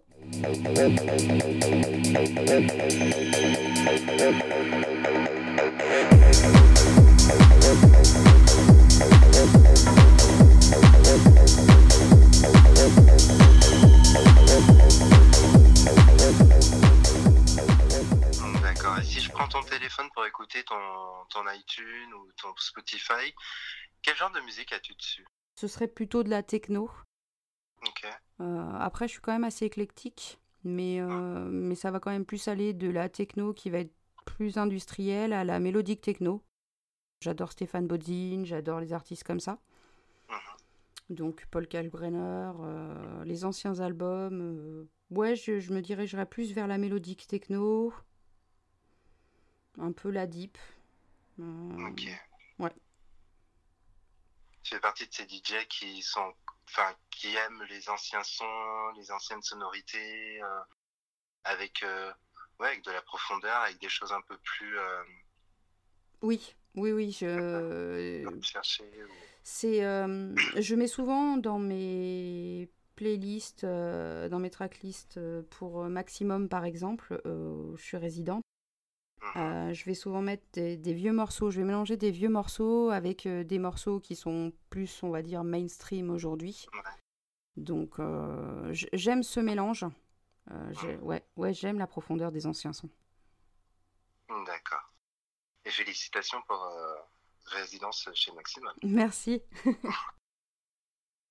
D'accord. 18.63 18.99
Et 18.99 19.05
si 19.05 19.21
je 19.21 19.31
prends 19.31 19.49
ton 19.49 19.63
téléphone 19.63 20.09
pour 20.15 20.27
écouter 20.27 20.63
ton, 20.65 20.77
iTunes 21.55 22.13
ou 22.13 22.31
ton 22.41 22.55
Spotify, 22.59 23.35
quel 24.03 24.15
genre 24.17 24.31
de 24.31 24.41
musique 24.41 24.73
as-tu 24.73 24.95
dessus? 24.95 25.27
Ce 25.55 25.69
serait 25.69 25.89
plutôt 25.89 26.23
de 26.23 26.29
la 26.29 26.43
techno. 26.43 26.91
Ok. 27.87 28.07
Euh, 28.41 28.73
après, 28.79 29.09
je 29.09 29.13
suis 29.13 29.21
quand 29.21 29.33
même 29.33 29.45
assez 29.45 29.65
éclectique, 29.65 30.39
mais, 30.65 31.01
euh, 31.01 31.49
mais 31.51 31.75
ça 31.75 31.91
va 31.91 32.01
quand 32.01 32.11
même 32.11 32.27
plus 32.27 32.49
aller 32.49 32.75
de 32.75 32.91
la 32.91 33.09
techno 33.09 33.55
qui 33.55 33.71
va 33.71 33.79
être 33.79 33.98
plus 34.29 34.57
industrielle 34.59 35.33
à 35.33 35.45
la 35.45 35.59
mélodique 35.59 36.01
techno. 36.01 36.43
J'adore 37.21 37.53
Stéphane 37.53 37.87
Bodzin, 37.87 38.45
j'adore 38.45 38.81
les 38.81 38.93
artistes 38.93 39.25
comme 39.25 39.41
ça. 39.41 39.59
Mhm. 40.29 41.17
Donc 41.17 41.47
Paul 41.51 41.67
Kalkbrenner, 41.67 42.53
euh, 42.61 43.25
les 43.25 43.45
anciens 43.45 43.81
albums. 43.81 44.41
euh, 44.41 44.89
ouais, 45.11 45.35
je, 45.35 45.59
je 45.59 45.73
me 45.73 45.81
dirigerais 45.81 46.27
plus 46.27 46.53
vers 46.53 46.67
la 46.67 46.79
mélodique 46.79 47.27
techno. 47.27 47.93
Un 49.79 49.93
peu 49.93 50.11
la 50.11 50.27
deep. 50.27 50.59
Euh, 51.41 51.89
Ok. 51.89 52.03
ouais. 52.59 52.73
Tu 54.63 54.75
fais 54.75 54.81
partie 54.81 55.07
de 55.09 55.13
ces 55.15 55.25
DJ 55.25 55.67
qui 55.69 56.03
sont, 56.03 56.33
enfin, 56.69 56.95
qui 57.11 57.35
aiment 57.35 57.63
les 57.71 57.89
anciens 57.89 58.23
sons, 58.23 58.91
les 58.97 59.11
anciennes 59.11 59.43
sonorités, 59.43 60.41
avec, 61.45 61.85
ouais, 62.61 62.67
avec 62.69 62.85
de 62.85 62.91
la 62.91 63.03
profondeur, 63.03 63.57
avec 63.63 63.81
des 63.81 63.89
choses 63.89 64.13
un 64.13 64.21
peu 64.23 64.37
plus 64.39 64.79
euh, 64.79 65.03
Oui, 66.23 66.55
oui, 66.75 66.93
oui. 66.93 67.17
Je... 67.19 67.27
ou- 68.27 68.41
C'est, 69.43 69.85
euh, 69.85 70.35
je 70.57 70.75
mets 70.75 70.87
souvent 70.89 71.37
dans 71.37 71.59
mes 71.59 72.69
playlists, 72.97 73.65
euh, 73.65 74.29
dans 74.29 74.39
mes 74.41 74.51
tracklists 74.51 75.17
euh, 75.19 75.43
pour 75.51 75.85
Maximum 75.85 76.49
par 76.49 76.65
exemple, 76.65 77.21
où 77.25 77.77
je 77.77 77.83
suis 77.83 77.97
résidente. 77.97 78.43
Euh, 79.37 79.73
je 79.73 79.85
vais 79.85 79.95
souvent 79.95 80.23
mettre 80.23 80.45
des, 80.53 80.77
des 80.77 80.93
vieux 80.95 81.13
morceaux. 81.13 81.51
Je 81.51 81.61
vais 81.61 81.67
mélanger 81.67 81.97
des 81.97 82.11
vieux 82.11 82.29
morceaux 82.29 82.91
avec 82.91 83.27
euh, 83.27 83.45
des 83.45 83.59
morceaux 83.59 84.01
qui 84.01 84.17
sont 84.17 84.53
plus, 84.71 85.03
on 85.03 85.11
va 85.11 85.23
dire, 85.23 85.45
mainstream 85.45 86.11
aujourd'hui. 86.11 86.67
Donc, 87.57 87.99
euh, 87.99 88.73
j'aime 88.93 89.23
ce 89.23 89.41
mélange. 89.41 89.85
Euh, 90.51 90.97
ouais, 90.99 91.25
ouais, 91.37 91.53
j'aime 91.53 91.79
la 91.79 91.87
profondeur 91.87 92.33
des 92.33 92.47
anciens 92.47 92.73
sons. 92.73 92.91
D'accord. 94.47 94.95
Et 95.65 95.71
félicitations 95.71 96.41
pour 96.43 96.63
euh, 96.63 96.95
résidence 97.47 98.09
chez 98.15 98.33
Maximum. 98.33 98.73
Merci. 98.83 99.43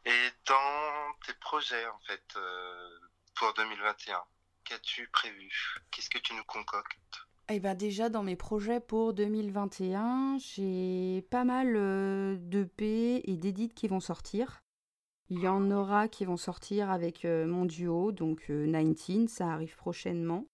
Et 0.05 0.29
dans 0.47 1.13
tes 1.25 1.33
projets, 1.41 1.85
en 1.87 1.99
fait, 1.99 2.23
euh, 2.35 2.99
pour 3.35 3.53
2021, 3.53 4.23
qu'as-tu 4.63 5.07
prévu? 5.09 5.51
Qu'est-ce 5.91 6.09
que 6.09 6.19
tu 6.19 6.33
nous 6.33 6.43
concoctes? 6.45 7.27
Eh 7.49 7.59
ben 7.61 7.75
déjà 7.75 8.09
dans 8.09 8.23
mes 8.23 8.35
projets 8.35 8.81
pour 8.81 9.13
2021, 9.13 10.37
j'ai 10.37 11.25
pas 11.31 11.45
mal 11.45 11.75
euh, 11.77 12.35
d'EP 12.37 13.21
et 13.23 13.37
d'édits 13.37 13.69
qui 13.69 13.87
vont 13.87 14.01
sortir. 14.01 14.59
Il 15.29 15.39
y 15.39 15.47
en 15.47 15.71
aura 15.71 16.07
qui 16.07 16.25
vont 16.25 16.37
sortir 16.37 16.89
avec 16.89 17.25
euh, 17.25 17.45
mon 17.45 17.65
duo, 17.65 18.11
donc 18.11 18.49
euh, 18.49 18.65
19, 18.65 19.29
ça 19.29 19.51
arrive 19.51 19.75
prochainement. 19.75 20.45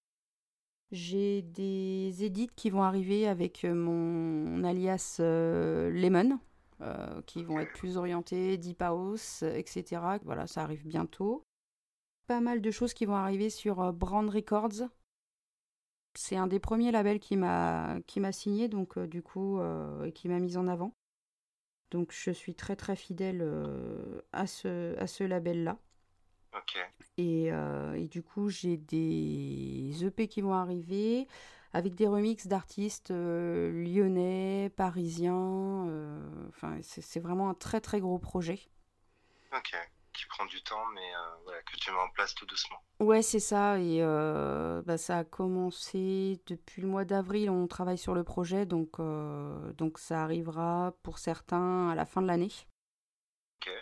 J'ai 0.92 1.42
des 1.44 2.24
édits 2.24 2.50
qui 2.56 2.70
vont 2.70 2.84
arriver 2.84 3.28
avec 3.28 3.66
euh, 3.66 3.74
mon 3.74 4.64
alias 4.64 5.18
euh, 5.20 5.90
Lemon, 5.92 6.40
euh, 6.82 7.22
qui 7.24 7.44
vont 7.44 7.60
être 7.60 7.74
plus 7.74 7.98
orientés 7.98 8.58
Deep 8.58 8.82
House, 8.82 9.44
euh, 9.44 9.56
etc. 9.56 10.02
Voilà, 10.24 10.48
ça 10.48 10.64
arrive 10.64 10.86
bientôt. 10.86 11.44
Pas 12.28 12.42
mal 12.42 12.62
de 12.62 12.72
choses 12.72 12.94
qui 12.94 13.06
vont 13.06 13.16
arriver 13.16 13.50
sur 13.50 13.82
euh, 13.82 13.92
Brand 13.92 14.30
Records, 14.30 14.90
c'est 16.16 16.36
un 16.36 16.48
des 16.48 16.60
premiers 16.60 16.92
labels 16.92 17.20
qui 17.20 17.38
m'a 17.38 18.02
signé 18.32 18.68
donc 18.68 18.98
euh, 18.98 19.08
du 19.08 19.22
coup 19.22 19.60
euh, 19.60 20.06
et 20.06 20.12
qui 20.12 20.28
m'a 20.30 20.40
mise 20.40 20.58
en 20.58 20.68
avant. 20.68 20.94
Donc 21.94 22.12
je 22.12 22.32
suis 22.32 22.56
très 22.56 22.76
très 22.76 22.96
fidèle 22.98 23.40
euh, 23.42 24.22
à 24.34 24.48
ce 24.48 24.98
à 25.00 25.08
ce 25.08 25.24
label 25.24 25.64
là 25.64 25.78
Ok. 26.54 26.78
et, 27.18 27.52
euh, 27.52 27.94
et 27.94 28.08
du 28.08 28.24
coup 28.24 28.50
j'ai 28.50 28.78
des 28.78 30.04
EP 30.06 30.28
qui 30.28 30.42
vont 30.42 30.54
arriver 30.54 31.28
avec 31.74 31.96
des 31.96 32.08
remixes 32.08 32.48
d'artistes 32.48 33.12
euh, 33.12 33.72
lyonnais, 33.72 34.72
parisiens. 34.76 35.88
Enfin 36.50 36.78
c'est 36.82 37.02
c'est 37.02 37.20
vraiment 37.20 37.50
un 37.50 37.54
très 37.56 37.82
très 37.82 38.00
gros 38.00 38.20
projet. 38.20 38.60
Ok. 39.52 39.74
Qui 40.14 40.26
prend 40.28 40.46
du 40.46 40.62
temps, 40.62 40.86
mais 40.94 41.02
euh, 41.02 41.36
voilà, 41.44 41.62
que 41.64 41.76
tu 41.76 41.92
mets 41.92 41.98
en 41.98 42.10
place 42.10 42.36
tout 42.36 42.46
doucement. 42.46 42.78
Ouais, 43.00 43.22
c'est 43.22 43.40
ça. 43.40 43.80
Et 43.80 43.98
euh, 44.02 44.82
bah, 44.84 44.98
ça 44.98 45.20
a 45.20 45.24
commencé 45.24 46.40
depuis 46.46 46.82
le 46.82 46.88
mois 46.88 47.04
d'avril. 47.04 47.50
On 47.50 47.68
travaille 47.68 47.98
sur 47.98 48.14
le 48.14 48.24
projet, 48.24 48.66
donc, 48.66 49.00
euh, 49.00 49.74
donc 49.74 49.98
ça 49.98 50.24
arrivera 50.24 50.94
pour 51.02 51.18
certains 51.18 51.90
à 51.90 51.96
la 51.96 52.06
fin 52.06 52.22
de 52.22 52.28
l'année. 52.28 52.52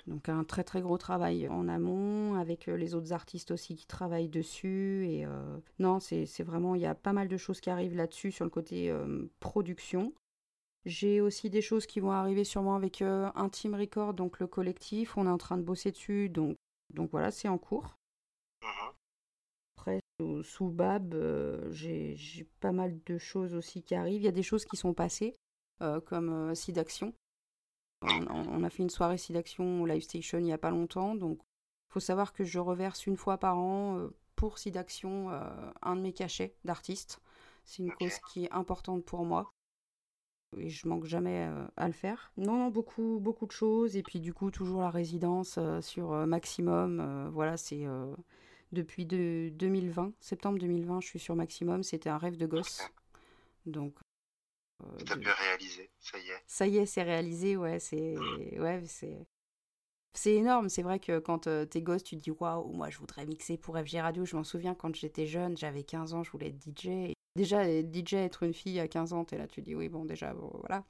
Donc 0.07 0.29
un 0.29 0.43
très 0.43 0.63
très 0.63 0.81
gros 0.81 0.97
travail 0.97 1.47
en 1.47 1.67
amont 1.67 2.35
avec 2.35 2.67
les 2.67 2.95
autres 2.95 3.13
artistes 3.13 3.51
aussi 3.51 3.75
qui 3.75 3.85
travaillent 3.85 4.29
dessus. 4.29 5.07
Et 5.09 5.25
euh, 5.25 5.57
non, 5.79 5.99
c'est 5.99 6.25
c'est 6.25 6.43
vraiment, 6.43 6.75
il 6.75 6.81
y 6.81 6.85
a 6.85 6.95
pas 6.95 7.13
mal 7.13 7.27
de 7.27 7.37
choses 7.37 7.61
qui 7.61 7.69
arrivent 7.69 7.95
là-dessus 7.95 8.31
sur 8.31 8.45
le 8.45 8.51
côté 8.51 8.89
euh, 8.89 9.25
production. 9.39 10.13
J'ai 10.85 11.21
aussi 11.21 11.49
des 11.49 11.61
choses 11.61 11.85
qui 11.85 11.99
vont 11.99 12.11
arriver 12.11 12.43
sûrement 12.43 12.75
avec 12.75 13.01
euh, 13.01 13.29
team 13.51 13.75
record, 13.75 14.13
donc 14.13 14.39
le 14.39 14.47
collectif. 14.47 15.17
On 15.17 15.27
est 15.27 15.31
en 15.31 15.37
train 15.37 15.57
de 15.57 15.63
bosser 15.63 15.91
dessus, 15.91 16.29
donc, 16.29 16.57
donc 16.93 17.11
voilà, 17.11 17.31
c'est 17.31 17.47
en 17.47 17.57
cours. 17.57 17.95
Mhm. 18.63 18.91
Après, 19.77 19.99
sous, 20.19 20.43
sous 20.43 20.69
Bab, 20.69 21.13
euh, 21.13 21.71
j'ai 21.71 22.47
pas 22.59 22.71
mal 22.71 22.99
de 23.05 23.17
choses 23.17 23.53
aussi 23.53 23.83
qui 23.83 23.95
arrivent. 23.95 24.21
Il 24.21 24.25
y 24.25 24.29
a 24.29 24.31
des 24.31 24.43
choses 24.43 24.65
qui 24.65 24.77
sont 24.77 24.93
passées, 24.93 25.35
euh, 25.81 25.99
comme 26.01 26.29
euh, 26.29 26.55
Sidaction. 26.55 27.13
On, 28.01 28.25
on- 28.27 28.63
a 28.63 28.69
fait 28.71 28.81
une 28.81 28.89
soirée 28.89 29.19
Sidaction 29.19 29.83
au 29.83 29.85
Live 29.85 30.01
Station 30.01 30.39
il 30.39 30.47
y 30.47 30.51
a 30.53 30.57
pas 30.57 30.71
longtemps. 30.71 31.13
Donc, 31.13 31.37
il 31.89 31.93
faut 31.93 31.99
savoir 31.99 32.33
que 32.33 32.43
je 32.43 32.57
reverse 32.57 33.05
une 33.05 33.17
fois 33.17 33.37
par 33.37 33.59
an 33.59 33.97
euh, 33.99 34.09
pour 34.35 34.57
Sidaction 34.57 35.29
un 35.83 35.95
de 35.95 36.01
mes 36.01 36.13
cachets 36.13 36.55
d'artiste. 36.65 37.19
C'est 37.63 37.83
une 37.83 37.91
cause 37.91 38.17
qui 38.33 38.45
est 38.45 38.51
importante 38.51 39.05
pour 39.05 39.23
moi. 39.23 39.51
Et 40.57 40.69
je 40.69 40.87
manque 40.87 41.05
jamais 41.05 41.47
euh, 41.47 41.65
à 41.77 41.87
le 41.87 41.93
faire. 41.93 42.31
Non, 42.37 42.57
non, 42.57 42.69
beaucoup, 42.69 43.19
beaucoup 43.21 43.45
de 43.45 43.51
choses. 43.51 43.95
Et 43.95 44.03
puis, 44.03 44.19
du 44.19 44.33
coup, 44.33 44.51
toujours 44.51 44.81
la 44.81 44.89
résidence 44.89 45.55
euh, 45.57 45.81
sur 45.81 46.11
euh, 46.11 46.25
Maximum. 46.25 47.29
Voilà, 47.33 47.55
c'est. 47.57 47.85
depuis 48.71 49.05
de- 49.05 49.49
2020, 49.53 50.13
septembre 50.19 50.59
2020, 50.59 51.01
je 51.01 51.07
suis 51.07 51.19
sur 51.19 51.35
Maximum. 51.35 51.83
C'était 51.83 52.09
un 52.09 52.17
rêve 52.17 52.37
de 52.37 52.45
gosse. 52.45 52.81
Donc, 53.65 53.95
euh, 54.83 54.85
Tu 55.05 55.11
as 55.11 55.15
de- 55.15 55.21
pu 55.21 55.29
réaliser, 55.29 55.89
ça 55.99 56.17
y 56.17 56.29
est. 56.29 56.43
ça 56.47 56.67
y 56.67 56.77
est, 56.77 56.85
c'est 56.85 57.03
réalisé. 57.03 57.55
Ouais, 57.57 57.79
c'est 57.79 58.17
ouais, 58.59 58.81
c'est 58.87 59.25
c'est 60.13 60.33
énorme. 60.35 60.67
C'est 60.67 60.81
vrai 60.83 60.99
que 60.99 61.19
quand 61.19 61.47
t'es 61.69 61.81
gosse, 61.81 62.03
tu 62.03 62.17
te 62.17 62.21
dis 62.21 62.31
waouh, 62.31 62.71
moi 62.73 62.89
je 62.89 62.97
voudrais 62.97 63.25
mixer 63.25 63.57
pour 63.57 63.77
FG 63.77 64.01
Radio. 64.01 64.25
Je 64.25 64.35
m'en 64.35 64.43
souviens 64.43 64.75
quand 64.75 64.93
j'étais 64.95 65.25
jeune, 65.27 65.55
j'avais 65.57 65.83
15 65.83 66.13
ans, 66.13 66.23
je 66.23 66.31
voulais 66.31 66.47
être 66.47 66.59
DJ. 66.59 67.13
Déjà, 67.35 67.63
DJ 67.65 68.15
être 68.15 68.43
une 68.43 68.53
fille 68.53 68.79
à 68.79 68.87
15 68.87 69.13
ans, 69.13 69.23
t'es 69.23 69.37
là, 69.37 69.47
tu 69.47 69.61
dis 69.61 69.75
oui, 69.75 69.89
bon, 69.89 70.05
déjà, 70.05 70.33
bon, 70.33 70.51
voilà. 70.59 70.83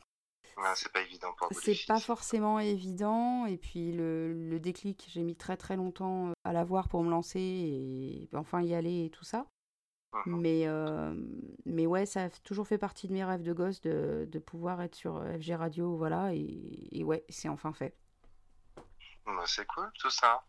Ouais, 0.58 0.74
c'est 0.76 0.92
pas 0.92 1.02
évident 1.02 1.34
pour 1.38 1.48
C'est 1.52 1.86
pas 1.88 2.00
forcément 2.00 2.60
évident. 2.60 3.46
Et 3.46 3.58
puis 3.58 3.92
le, 3.92 4.34
le 4.34 4.60
déclic, 4.60 5.08
j'ai 5.10 5.24
mis 5.24 5.36
très 5.36 5.58
très 5.58 5.76
longtemps 5.76 6.30
euh, 6.30 6.34
à 6.44 6.54
l'avoir 6.54 6.90
pour 6.90 7.04
me 7.04 7.10
lancer 7.10 7.40
et 7.40 8.30
enfin 8.34 8.62
y 8.62 8.74
aller 8.74 9.06
et 9.06 9.10
tout 9.10 9.24
ça. 9.24 9.48
Mais, 10.26 10.68
euh, 10.68 11.16
mais 11.66 11.88
ouais, 11.88 12.06
ça 12.06 12.26
a 12.26 12.30
toujours 12.30 12.68
fait 12.68 12.78
partie 12.78 13.08
de 13.08 13.14
mes 13.14 13.24
rêves 13.24 13.44
de 13.44 13.54
gosse 13.54 13.80
de, 13.80 14.28
de 14.30 14.40
pouvoir 14.40 14.82
être 14.82 14.96
sur 14.96 15.24
FG 15.24 15.54
Radio, 15.56 15.96
voilà. 15.96 16.34
Et, 16.34 16.90
et 16.92 17.04
ouais, 17.06 17.24
c'est 17.30 17.48
enfin 17.48 17.72
fait. 17.72 17.96
Bah, 19.26 19.44
c'est 19.46 19.66
cool 19.68 19.90
tout 19.98 20.10
ça. 20.10 20.44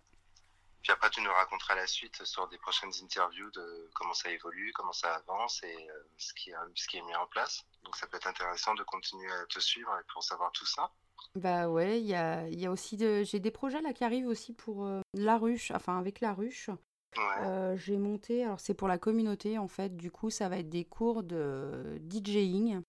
Puis 0.82 0.92
après, 0.92 1.10
tu 1.10 1.20
nous 1.22 1.30
raconteras 1.32 1.74
la 1.76 1.86
suite 1.86 2.24
sur 2.24 2.48
des 2.48 2.58
prochaines 2.58 2.90
interviews 3.02 3.50
de 3.52 3.88
comment 3.94 4.14
ça 4.14 4.30
évolue, 4.30 4.72
comment 4.74 4.92
ça 4.92 5.14
avance 5.14 5.62
et 5.62 5.76
euh, 5.90 6.02
ce, 6.18 6.34
qui, 6.34 6.52
a- 6.52 6.66
ce 6.74 6.88
qui 6.88 6.96
est 6.98 7.02
mis 7.02 7.14
en 7.14 7.26
place. 7.26 7.64
Donc 7.84 7.94
ça 7.96 8.06
peut 8.06 8.16
être 8.16 8.26
intéressant 8.26 8.74
de 8.74 8.82
continuer 8.82 9.30
à 9.32 9.46
te 9.46 9.60
suivre 9.60 9.90
et 10.00 10.04
pour 10.12 10.22
savoir 10.24 10.50
tout 10.52 10.66
ça. 10.66 10.90
Bah 11.36 11.68
ouais, 11.68 12.00
il 12.00 12.06
y 12.06 12.14
a, 12.14 12.48
y 12.48 12.66
a 12.66 12.70
aussi 12.72 12.96
de, 12.96 13.22
j'ai 13.22 13.38
des 13.38 13.52
projets 13.52 13.80
là 13.80 13.92
qui 13.92 14.02
arrivent 14.02 14.26
aussi 14.26 14.52
pour 14.52 14.84
euh, 14.84 15.00
La 15.14 15.38
Ruche, 15.38 15.70
enfin 15.70 15.98
avec 15.98 16.20
La 16.20 16.34
Ruche. 16.34 16.68
Ouais. 17.16 17.22
Euh, 17.42 17.76
j'ai 17.76 17.96
monté, 17.98 18.42
alors 18.44 18.58
c'est 18.58 18.74
pour 18.74 18.88
la 18.88 18.98
communauté 18.98 19.58
en 19.58 19.68
fait, 19.68 19.96
du 19.96 20.10
coup 20.10 20.30
ça 20.30 20.48
va 20.48 20.58
être 20.58 20.70
des 20.70 20.84
cours 20.86 21.22
de 21.22 22.00
DJing, 22.08 22.80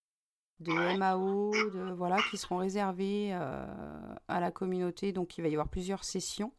de 0.61 0.71
Ouais. 0.71 0.97
MAO, 0.97 1.51
de, 1.51 1.93
voilà, 1.93 2.17
qui 2.31 2.37
seront 2.37 2.57
réservés 2.57 3.31
euh, 3.33 4.15
à 4.29 4.39
la 4.39 4.49
communauté, 4.51 5.11
donc 5.11 5.37
il 5.37 5.41
va 5.41 5.49
y 5.49 5.53
avoir 5.53 5.67
plusieurs 5.67 6.03
sessions. 6.05 6.53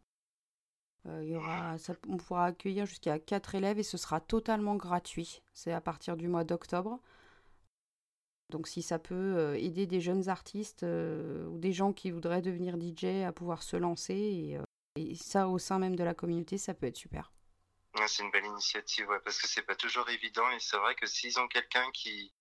Euh, 1.07 1.23
il 1.23 1.31
y 1.31 1.37
aura, 1.37 1.77
ça- 1.79 1.95
on 2.09 2.17
pourra 2.17 2.47
accueillir 2.47 2.87
jusqu'à 2.87 3.19
4 3.19 3.55
élèves 3.55 3.79
et 3.79 3.83
ce 3.83 3.99
sera 3.99 4.21
totalement 4.21 4.77
gratuit. 4.77 5.43
C'est 5.53 5.73
à 5.73 5.81
partir 5.81 6.17
du 6.17 6.29
mois 6.29 6.45
d'octobre. 6.45 7.01
Donc 8.51 8.69
si 8.69 8.83
ça 8.83 8.99
peut 8.99 9.15
euh, 9.15 9.59
aider 9.59 9.87
des 9.87 10.01
jeunes 10.01 10.29
artistes 10.29 10.83
euh, 10.83 11.47
ou 11.47 11.59
des 11.59 11.73
gens 11.73 11.93
qui 11.93 12.11
voudraient 12.11 12.43
devenir 12.43 12.77
DJ 12.77 13.25
à 13.27 13.33
pouvoir 13.33 13.63
se 13.63 13.77
lancer 13.77 14.15
et, 14.15 14.59
ça 15.17 15.49
au 15.49 15.59
sein 15.59 15.81
même 15.81 15.97
de 15.97 16.05
la 16.05 16.15
communauté, 16.15 16.57
ça 16.57 16.73
peut 16.73 16.87
être 16.87 16.97
super. 16.97 17.33
Ouais, 17.99 18.07
c'est 18.07 18.23
une 18.23 18.31
belle 18.31 18.45
initiative, 18.45 19.09
parce 19.25 19.41
que 19.41 19.49
c'est 19.49 19.63
pas 19.63 19.75
toujours 19.75 20.09
évident 20.09 20.49
et 20.51 20.61
c'est 20.61 20.77
vrai 20.77 20.95
que 20.95 21.07
s'ils 21.07 21.39
ont 21.41 21.49
quelqu'un 21.49 21.91
qui, 21.93 22.33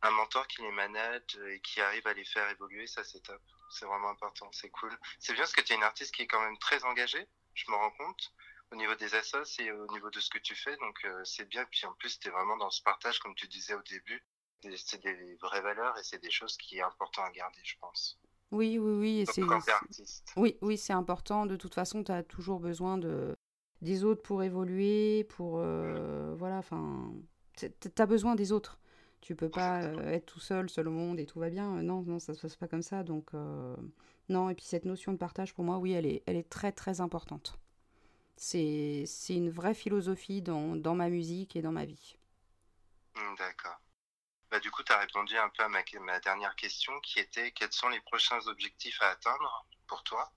un 0.00 0.10
mentor 0.10 0.46
qui 0.46 0.62
les 0.62 0.72
manage 0.72 1.38
et 1.50 1.60
qui 1.60 1.80
arrive 1.82 2.06
à 2.06 2.14
les 2.14 2.24
faire 2.24 2.48
évoluer, 2.48 2.86
ça 2.86 3.04
c'est 3.04 3.20
top. 3.20 3.42
C'est 3.70 3.84
vraiment 3.84 4.08
important, 4.08 4.48
c'est 4.52 4.70
cool. 4.70 4.96
C'est 5.18 5.34
bien 5.34 5.42
parce 5.42 5.52
que 5.52 5.60
tu 5.60 5.74
es 5.74 5.76
une 5.76 5.82
artiste 5.82 6.14
qui 6.14 6.22
est 6.22 6.26
quand 6.26 6.40
même 6.40 6.56
très 6.58 6.82
engagée, 6.84 7.28
je 7.54 7.70
me 7.70 7.76
rends 7.76 7.90
compte, 7.92 8.32
au 8.72 8.76
niveau 8.76 8.94
des 8.94 9.14
assos 9.14 9.60
et 9.60 9.72
au 9.72 9.86
niveau 9.92 10.10
de 10.10 10.20
ce 10.20 10.30
que 10.30 10.38
tu 10.38 10.54
fais, 10.54 10.76
donc 10.76 10.98
euh, 11.04 11.24
c'est 11.24 11.48
bien. 11.48 11.64
Puis 11.70 11.86
en 11.86 11.92
plus, 11.94 12.18
tu 12.18 12.28
es 12.28 12.30
vraiment 12.30 12.56
dans 12.56 12.70
ce 12.70 12.82
partage, 12.82 13.18
comme 13.18 13.34
tu 13.34 13.48
disais 13.48 13.74
au 13.74 13.82
début. 13.82 14.22
C'est 14.76 15.00
des 15.02 15.36
vraies 15.36 15.62
valeurs 15.62 15.96
et 15.96 16.02
c'est 16.02 16.18
des 16.18 16.30
choses 16.30 16.58
qui 16.58 16.76
est 16.76 16.82
important 16.82 17.22
à 17.24 17.30
garder, 17.30 17.60
je 17.62 17.76
pense. 17.80 18.20
Oui, 18.50 18.78
oui, 18.78 18.92
oui. 18.98 19.20
Et 19.20 19.26
c'est, 19.26 19.42
oui, 20.36 20.58
oui, 20.60 20.76
c'est 20.76 20.92
important. 20.92 21.46
De 21.46 21.56
toute 21.56 21.74
façon, 21.74 22.04
tu 22.04 22.12
as 22.12 22.22
toujours 22.22 22.60
besoin 22.60 22.98
de, 22.98 23.34
des 23.80 24.04
autres 24.04 24.22
pour 24.22 24.42
évoluer, 24.42 25.24
pour... 25.24 25.60
euh, 25.60 26.34
voilà, 26.36 26.56
enfin... 26.56 27.12
Tu 27.56 27.72
as 27.98 28.06
besoin 28.06 28.34
des 28.34 28.52
autres. 28.52 28.79
Tu 29.20 29.36
peux 29.36 29.50
pas 29.50 29.82
euh, 29.82 30.10
être 30.12 30.26
tout 30.26 30.40
seul, 30.40 30.70
seul 30.70 30.88
au 30.88 30.92
monde 30.92 31.18
et 31.20 31.26
tout 31.26 31.40
va 31.40 31.50
bien. 31.50 31.76
Euh, 31.78 31.82
Non, 31.82 32.02
non, 32.02 32.18
ça 32.18 32.34
se 32.34 32.40
passe 32.40 32.56
pas 32.56 32.68
comme 32.68 32.82
ça. 32.82 33.02
Donc, 33.02 33.34
euh, 33.34 33.76
non. 34.28 34.50
Et 34.50 34.54
puis 34.54 34.64
cette 34.64 34.84
notion 34.84 35.12
de 35.12 35.18
partage, 35.18 35.54
pour 35.54 35.64
moi, 35.64 35.78
oui, 35.78 35.92
elle 35.92 36.06
est, 36.06 36.22
elle 36.26 36.36
est 36.36 36.48
très, 36.48 36.72
très 36.72 37.00
importante. 37.00 37.58
C'est, 38.36 39.04
c'est 39.06 39.34
une 39.36 39.50
vraie 39.50 39.74
philosophie 39.74 40.42
dans, 40.42 40.76
dans 40.76 40.94
ma 40.94 41.08
musique 41.10 41.56
et 41.56 41.62
dans 41.62 41.72
ma 41.72 41.84
vie. 41.84 42.16
Hmm, 43.14 43.34
D'accord. 43.36 43.80
Bah, 44.50 44.60
du 44.60 44.70
coup, 44.70 44.82
tu 44.84 44.92
as 44.92 44.98
répondu 44.98 45.36
un 45.38 45.48
peu 45.50 45.62
à 45.64 45.68
ma, 45.68 45.82
ma 46.00 46.20
dernière 46.20 46.56
question 46.56 46.98
qui 47.00 47.18
était 47.20 47.52
quels 47.52 47.72
sont 47.72 47.88
les 47.88 48.00
prochains 48.00 48.40
objectifs 48.48 49.00
à 49.02 49.10
atteindre 49.10 49.66
pour 49.86 50.02
toi? 50.04 50.32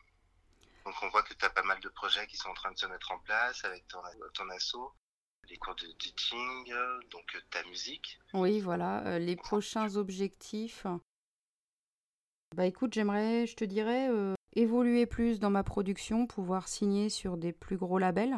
Donc, 0.85 0.95
on 1.03 1.09
voit 1.09 1.23
que 1.23 1.33
tu 1.33 1.45
as 1.45 1.49
pas 1.49 1.63
mal 1.63 1.79
de 1.81 1.89
projets 1.89 2.27
qui 2.27 2.37
sont 2.37 2.49
en 2.49 2.53
train 2.53 2.71
de 2.71 2.77
se 2.79 2.85
mettre 2.87 3.11
en 3.11 3.19
place 3.19 3.63
avec 3.65 3.87
ton, 3.87 3.99
ton 4.33 4.49
asso, 4.49 4.77
les 5.49 5.57
cours 5.57 5.75
de 5.75 5.87
teaching, 5.97 6.73
donc 7.11 7.35
euh, 7.35 7.39
ta 7.51 7.63
musique. 7.69 8.19
Oui, 8.33 8.59
voilà. 8.59 9.05
euh, 9.07 9.19
les 9.19 9.35
prochains 9.35 9.95
objectifs. 9.95 10.85
Bah 12.55 12.65
écoute, 12.65 12.93
j'aimerais, 12.93 13.47
je 13.47 13.55
te 13.55 13.65
dirais, 13.65 14.09
euh, 14.09 14.35
évoluer 14.55 15.05
plus 15.05 15.39
dans 15.39 15.49
ma 15.49 15.63
production, 15.63 16.27
pouvoir 16.27 16.67
signer 16.67 17.09
sur 17.09 17.37
des 17.37 17.51
plus 17.51 17.77
gros 17.77 17.97
labels, 17.97 18.37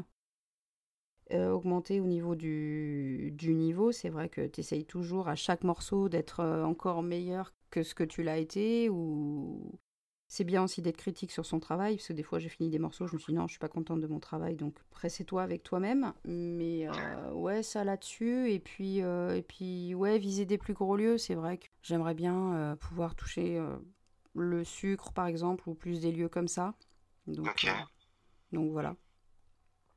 euh, 1.32 1.52
augmenter 1.52 2.00
au 2.00 2.06
niveau 2.06 2.36
du, 2.36 3.32
du 3.34 3.54
niveau. 3.54 3.92
C'est 3.92 4.10
vrai 4.10 4.30
que 4.30 4.48
tu 4.48 4.62
essayes 4.62 4.86
toujours 4.86 5.28
à 5.28 5.36
chaque 5.36 5.64
morceau 5.64 6.08
d'être 6.10 6.44
encore 6.44 7.04
meilleur 7.04 7.54
que 7.72 7.84
ce 7.84 7.94
que 7.94 8.06
tu 8.06 8.24
l'as 8.24 8.38
été 8.38 8.90
ou 8.90 9.78
c'est 10.28 10.44
bien 10.44 10.64
aussi 10.64 10.82
d'être 10.82 10.98
critique 10.98 11.32
sur 11.32 11.46
son 11.46 11.60
travail, 11.60 11.98
parce 11.98 12.08
que 12.08 12.14
des 12.14 12.24
fois 12.24 12.40
j'ai 12.40 12.50
fini 12.50 12.70
des 12.70 12.80
morceaux, 12.80 13.08
je 13.08 13.14
me 13.14 13.20
suis 13.20 13.34
dit 13.34 13.38
non, 13.38 13.48
je 13.48 13.54
suis 13.54 13.60
pas 13.60 13.70
contente 13.70 14.02
de 14.02 14.08
mon 14.08 14.20
travail, 14.20 14.56
donc 14.56 14.76
pressez-toi 14.90 15.44
avec 15.44 15.64
toi-même. 15.64 16.14
Mais 16.26 16.88
euh, 16.88 17.32
ouais, 17.32 17.62
ça 17.64 17.84
là-dessus, 17.84 18.52
et 18.52 18.60
puis, 18.60 19.02
euh, 19.04 19.36
et 19.36 19.44
puis 19.44 19.94
ouais, 19.94 20.18
viser 20.18 20.46
des 20.46 20.58
plus 20.58 20.74
gros 20.74 20.96
lieux, 20.96 21.18
c'est 21.18 21.36
vrai 21.36 21.58
que 21.58 21.68
j'aimerais 21.84 22.16
bien 22.16 22.54
euh, 22.56 22.76
pouvoir 22.76 23.16
toucher 23.16 23.64
le 24.34 24.64
sucre 24.64 25.14
par 25.14 25.28
exemple, 25.28 25.70
ou 25.70 25.76
plus 25.76 26.02
des 26.02 26.12
lieux 26.12 26.30
comme 26.30 26.48
ça. 26.48 26.74
Donc, 27.28 27.66
donc 28.52 28.72
voilà. 28.72 28.96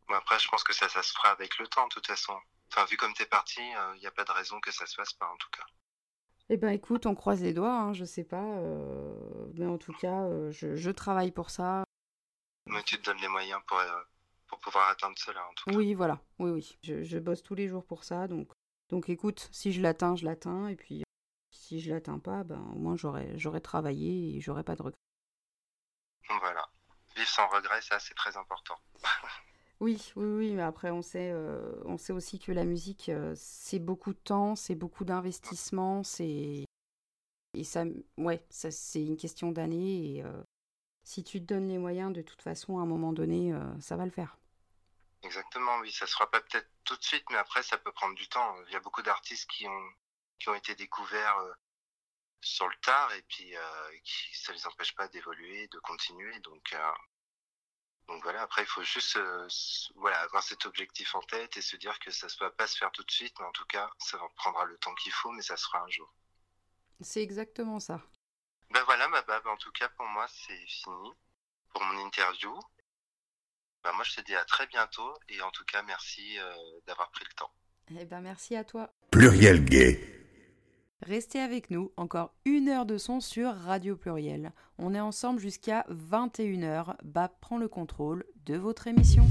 Bon, 0.08 0.14
après, 0.14 0.38
je 0.38 0.48
pense 0.48 0.64
que 0.64 0.74
ça, 0.74 0.88
ça 0.88 1.02
se 1.02 1.12
fera 1.12 1.30
avec 1.30 1.58
le 1.58 1.66
temps, 1.66 1.86
de 1.86 1.92
toute 1.92 2.06
façon. 2.06 2.34
Enfin, 2.70 2.84
vu 2.86 2.96
comme 2.96 3.12
tu 3.14 3.22
es 3.22 3.26
parti, 3.26 3.60
il 3.94 4.00
n'y 4.00 4.06
a 4.06 4.10
pas 4.10 4.24
de 4.24 4.32
raison 4.32 4.60
que 4.60 4.72
ça 4.72 4.86
se 4.86 4.94
fasse 4.94 5.12
pas, 5.14 5.26
en 5.26 5.36
tout 5.36 5.50
cas. 5.50 5.64
Eh 6.50 6.56
ben 6.56 6.70
écoute, 6.70 7.04
on 7.04 7.14
croise 7.14 7.42
les 7.42 7.52
doigts, 7.52 7.78
hein, 7.78 7.92
je 7.92 8.04
sais 8.04 8.24
pas, 8.24 8.42
euh, 8.42 9.14
mais 9.54 9.66
en 9.66 9.76
tout 9.76 9.92
cas, 9.92 10.22
euh, 10.22 10.50
je, 10.50 10.76
je 10.76 10.90
travaille 10.90 11.30
pour 11.30 11.50
ça. 11.50 11.84
Mais 12.66 12.82
tu 12.84 12.98
te 12.98 13.04
donnes 13.04 13.20
les 13.20 13.28
moyens 13.28 13.60
pour, 13.66 13.78
euh, 13.78 14.02
pour 14.46 14.58
pouvoir 14.60 14.88
atteindre 14.88 15.16
cela, 15.18 15.46
en 15.46 15.52
tout 15.54 15.70
cas. 15.70 15.76
Oui, 15.76 15.92
voilà, 15.92 16.20
oui, 16.38 16.50
oui. 16.50 16.78
Je, 16.82 17.02
je 17.02 17.18
bosse 17.18 17.42
tous 17.42 17.54
les 17.54 17.68
jours 17.68 17.84
pour 17.84 18.02
ça, 18.02 18.28
donc, 18.28 18.50
donc 18.88 19.10
écoute, 19.10 19.50
si 19.52 19.72
je 19.72 19.82
l'atteins, 19.82 20.16
je 20.16 20.24
l'atteins, 20.24 20.68
et 20.68 20.76
puis 20.76 21.02
si 21.50 21.80
je 21.80 21.92
l'atteins 21.92 22.18
pas, 22.18 22.44
ben 22.44 22.60
au 22.74 22.78
moins 22.78 22.96
j'aurais, 22.96 23.36
j'aurais 23.38 23.60
travaillé 23.60 24.36
et 24.36 24.40
j'aurais 24.40 24.64
pas 24.64 24.74
de 24.74 24.82
regrets. 24.82 24.98
Voilà. 26.40 26.66
Vivre 27.14 27.28
sans 27.28 27.46
regret, 27.48 27.82
ça, 27.82 27.98
c'est 27.98 28.14
très 28.14 28.36
important. 28.38 28.76
Oui, 29.80 30.12
oui, 30.16 30.26
oui, 30.26 30.52
mais 30.54 30.62
après 30.62 30.90
on 30.90 31.02
sait, 31.02 31.30
euh, 31.30 31.72
on 31.84 31.98
sait 31.98 32.12
aussi 32.12 32.40
que 32.40 32.50
la 32.50 32.64
musique, 32.64 33.08
euh, 33.10 33.32
c'est 33.36 33.78
beaucoup 33.78 34.12
de 34.12 34.18
temps, 34.18 34.56
c'est 34.56 34.74
beaucoup 34.74 35.04
d'investissement, 35.04 36.02
c'est 36.02 36.64
et 37.54 37.64
ça, 37.64 37.84
ouais, 38.16 38.44
ça 38.50 38.72
c'est 38.72 39.02
une 39.02 39.16
question 39.16 39.52
d'années 39.52 40.16
et 40.16 40.24
euh, 40.24 40.42
si 41.04 41.22
tu 41.22 41.40
te 41.40 41.44
donnes 41.46 41.68
les 41.68 41.78
moyens, 41.78 42.12
de 42.12 42.22
toute 42.22 42.42
façon, 42.42 42.78
à 42.78 42.82
un 42.82 42.86
moment 42.86 43.12
donné, 43.12 43.54
ça 43.80 43.96
va 43.96 44.04
le 44.04 44.10
faire. 44.10 44.36
Exactement, 45.22 45.78
oui, 45.78 45.90
ça 45.90 46.06
se 46.06 46.12
fera 46.12 46.30
pas 46.30 46.42
peut-être 46.42 46.68
tout 46.84 46.96
de 46.96 47.02
suite, 47.02 47.24
mais 47.30 47.38
après, 47.38 47.62
ça 47.62 47.78
peut 47.78 47.92
prendre 47.92 48.14
du 48.14 48.28
temps. 48.28 48.54
Il 48.66 48.74
y 48.74 48.76
a 48.76 48.80
beaucoup 48.80 49.00
d'artistes 49.00 49.48
qui 49.48 49.66
ont, 49.66 49.88
qui 50.38 50.50
ont 50.50 50.54
été 50.54 50.74
découverts 50.74 51.38
sur 52.42 52.68
le 52.68 52.74
tard 52.82 53.10
et 53.14 53.22
puis 53.22 53.54
qui, 54.04 54.38
ça 54.38 54.52
les 54.52 54.66
empêche 54.66 54.94
pas 54.94 55.08
d'évoluer, 55.08 55.66
de 55.68 55.78
continuer. 55.78 56.38
Donc, 56.40 56.76
donc 58.08 58.22
voilà, 58.22 58.40
après, 58.42 58.62
il 58.62 58.66
faut 58.66 58.82
juste 58.82 59.16
euh, 59.16 59.46
voilà, 59.96 60.18
avoir 60.20 60.42
cet 60.42 60.64
objectif 60.64 61.14
en 61.14 61.20
tête 61.20 61.56
et 61.58 61.60
se 61.60 61.76
dire 61.76 61.98
que 61.98 62.10
ça 62.10 62.26
ne 62.26 62.44
va 62.44 62.50
pas 62.50 62.66
se 62.66 62.78
faire 62.78 62.90
tout 62.90 63.04
de 63.04 63.10
suite, 63.10 63.34
mais 63.38 63.44
en 63.44 63.52
tout 63.52 63.66
cas, 63.66 63.90
ça 63.98 64.16
va 64.16 64.26
prendra 64.36 64.64
le 64.64 64.78
temps 64.78 64.94
qu'il 64.94 65.12
faut, 65.12 65.30
mais 65.30 65.42
ça 65.42 65.56
se 65.56 65.64
fera 65.66 65.82
un 65.82 65.90
jour. 65.90 66.12
C'est 67.00 67.22
exactement 67.22 67.78
ça. 67.78 68.00
Ben 68.70 68.82
voilà, 68.84 69.08
ma 69.08 69.22
bab, 69.22 69.46
en 69.46 69.56
tout 69.58 69.72
cas, 69.72 69.88
pour 69.90 70.06
moi, 70.06 70.26
c'est 70.28 70.66
fini 70.66 71.12
pour 71.72 71.84
mon 71.84 72.06
interview. 72.06 72.58
Ben 73.84 73.92
moi, 73.92 74.04
je 74.04 74.16
te 74.16 74.20
dis 74.22 74.34
à 74.34 74.44
très 74.44 74.66
bientôt 74.66 75.14
et 75.28 75.40
en 75.42 75.50
tout 75.50 75.64
cas, 75.64 75.82
merci 75.82 76.38
euh, 76.38 76.54
d'avoir 76.86 77.10
pris 77.10 77.24
le 77.24 77.34
temps. 77.34 77.52
Eh 77.90 78.04
ben 78.04 78.20
merci 78.20 78.56
à 78.56 78.64
toi. 78.64 78.92
Pluriel 79.10 79.64
gay. 79.64 80.17
Restez 81.02 81.38
avec 81.38 81.70
nous, 81.70 81.92
encore 81.96 82.34
une 82.44 82.68
heure 82.68 82.84
de 82.84 82.98
son 82.98 83.20
sur 83.20 83.54
Radio 83.54 83.96
Pluriel. 83.96 84.52
On 84.78 84.94
est 84.94 85.00
ensemble 85.00 85.38
jusqu'à 85.38 85.86
21h. 85.90 86.96
Bab 87.04 87.30
prend 87.40 87.56
le 87.56 87.68
contrôle 87.68 88.24
de 88.46 88.56
votre 88.56 88.88
émission. 88.88 89.24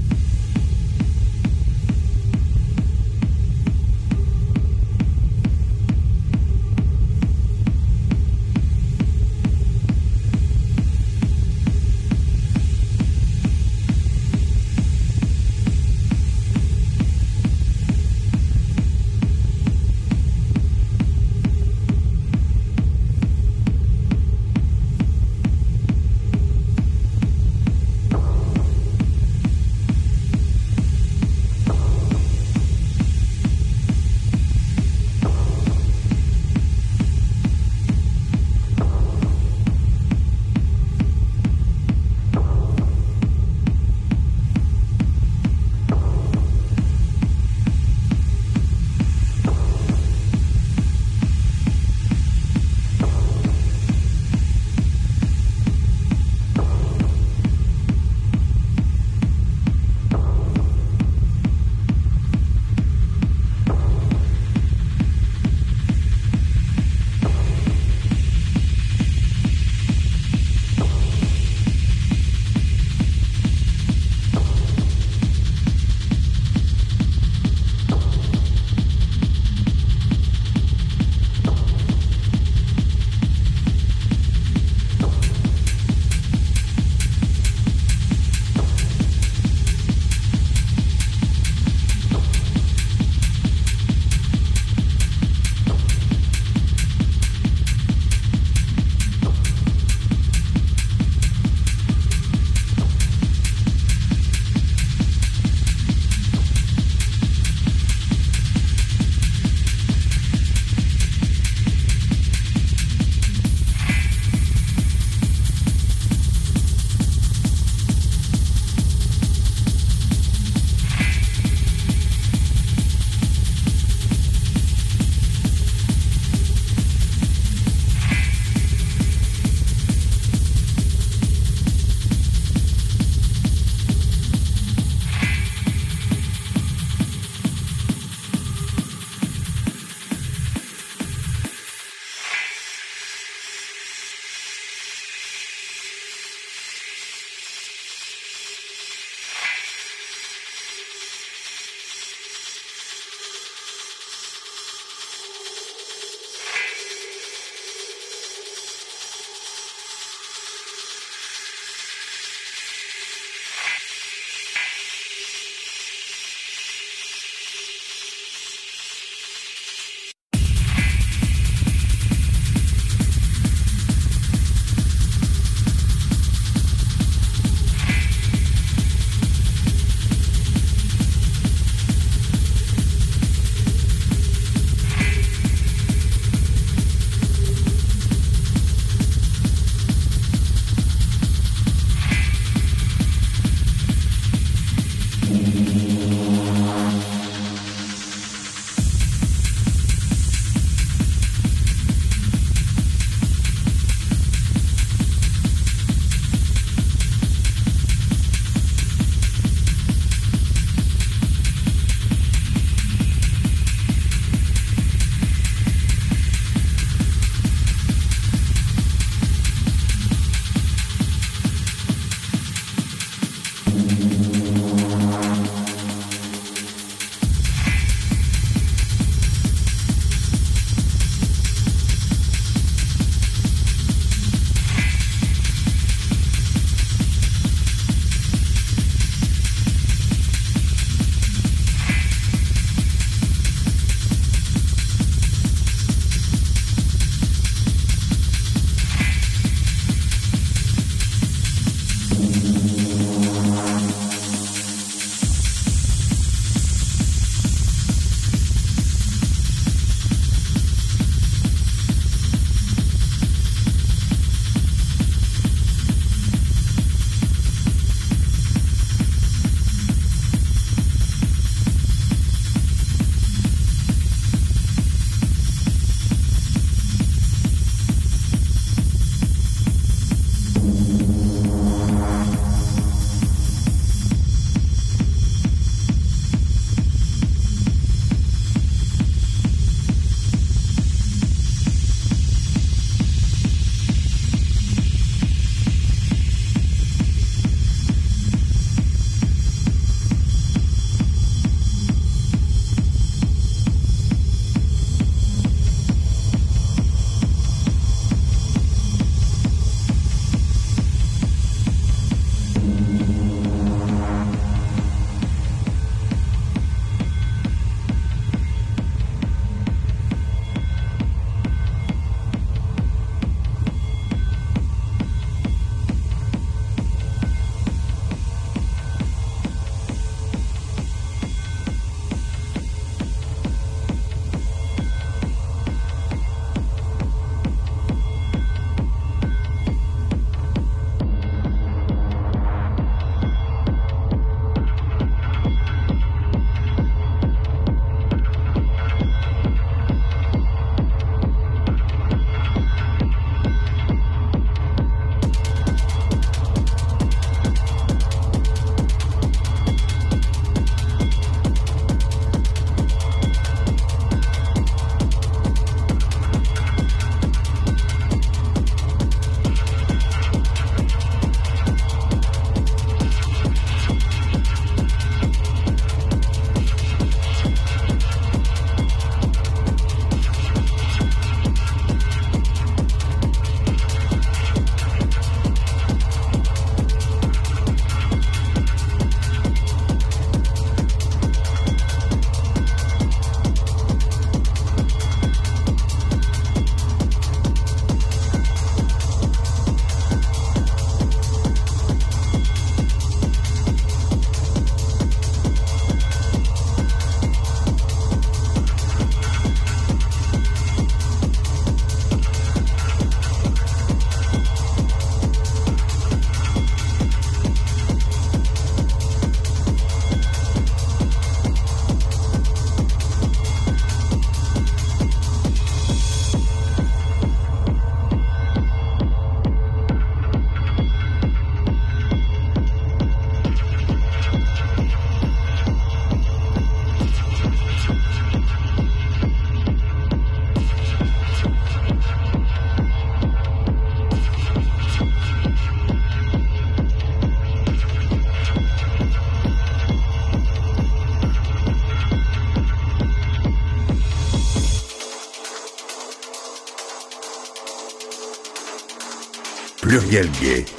Pluriel 460.08 460.30
Gay. 460.40 460.77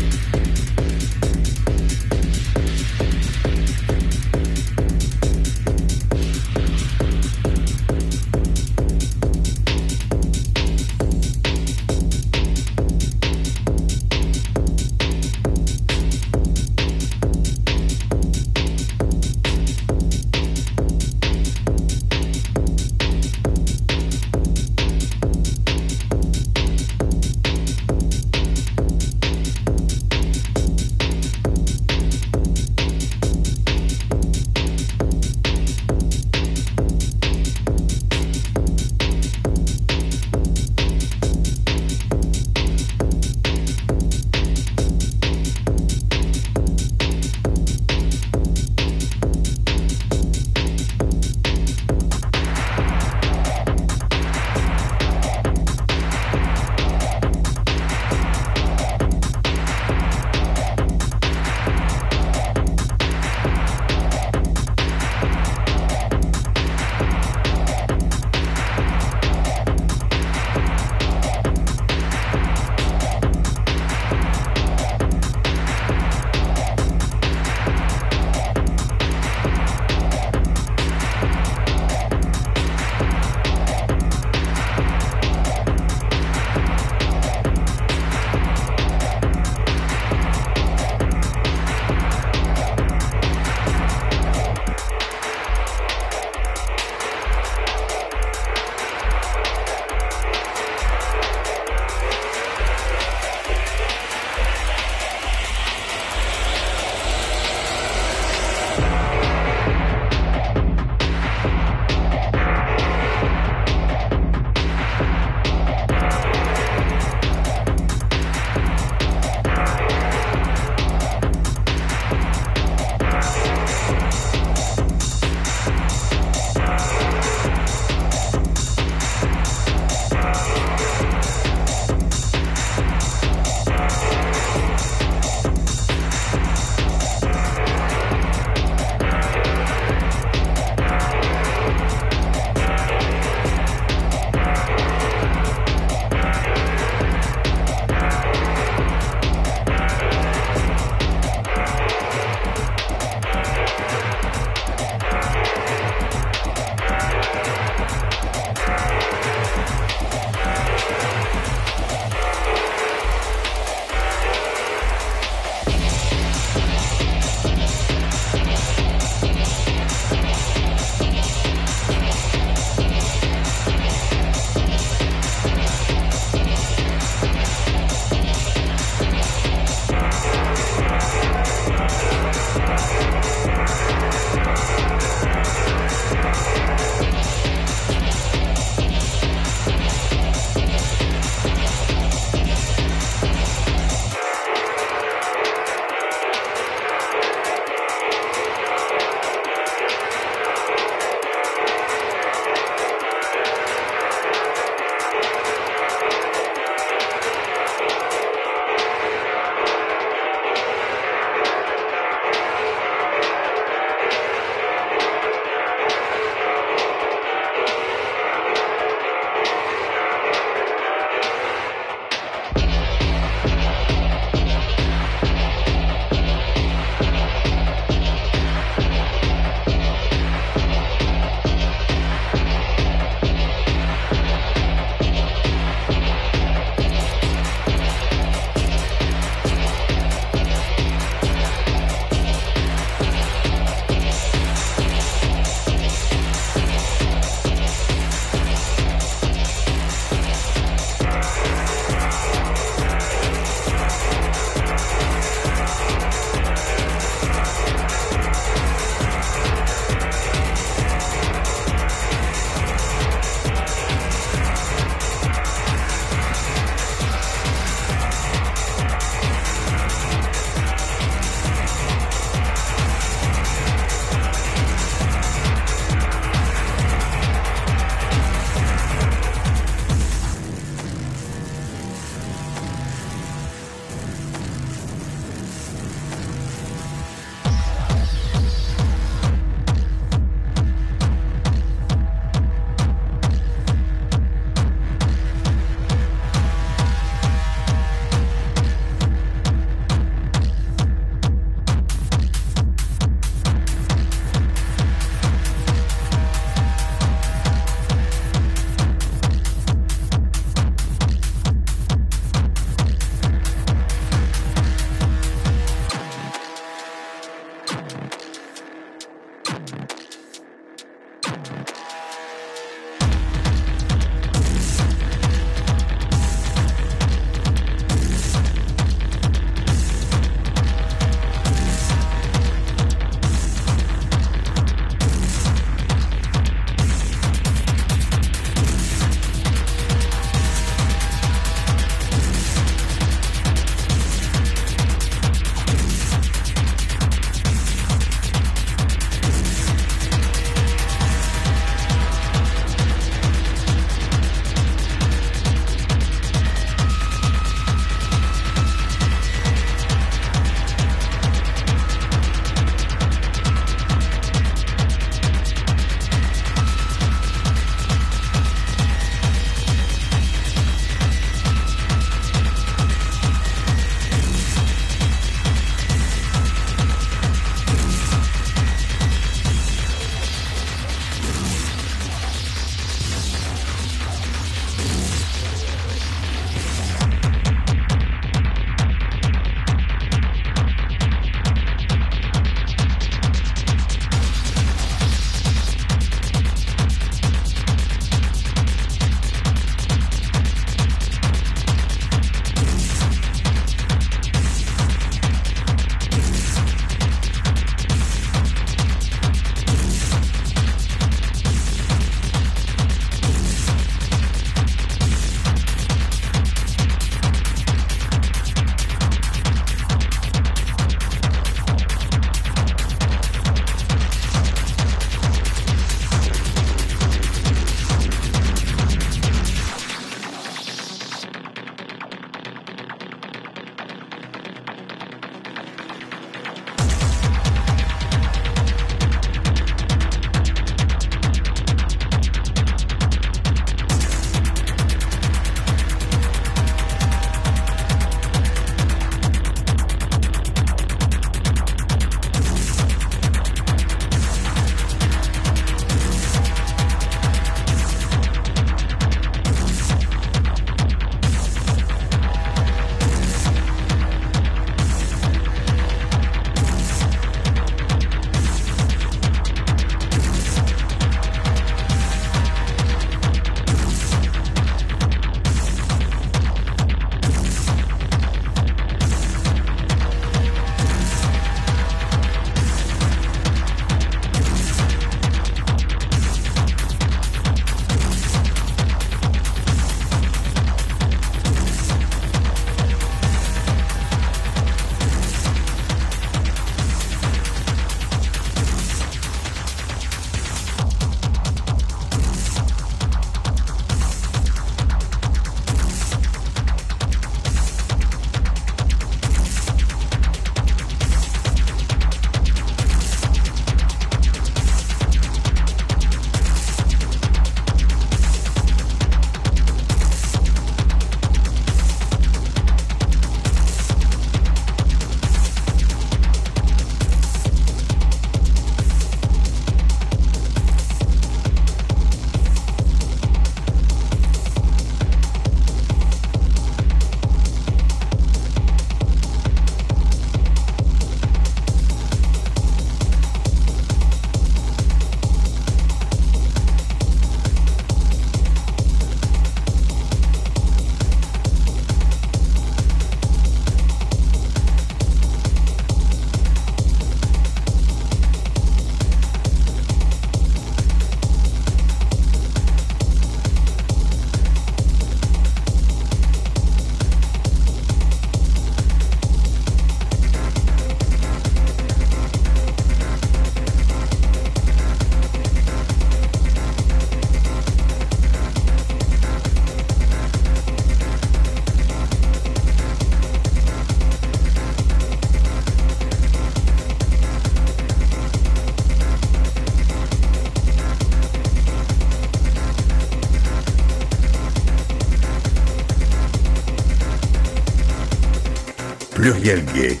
Pluriel 599.31 599.61
gay. 599.73 600.00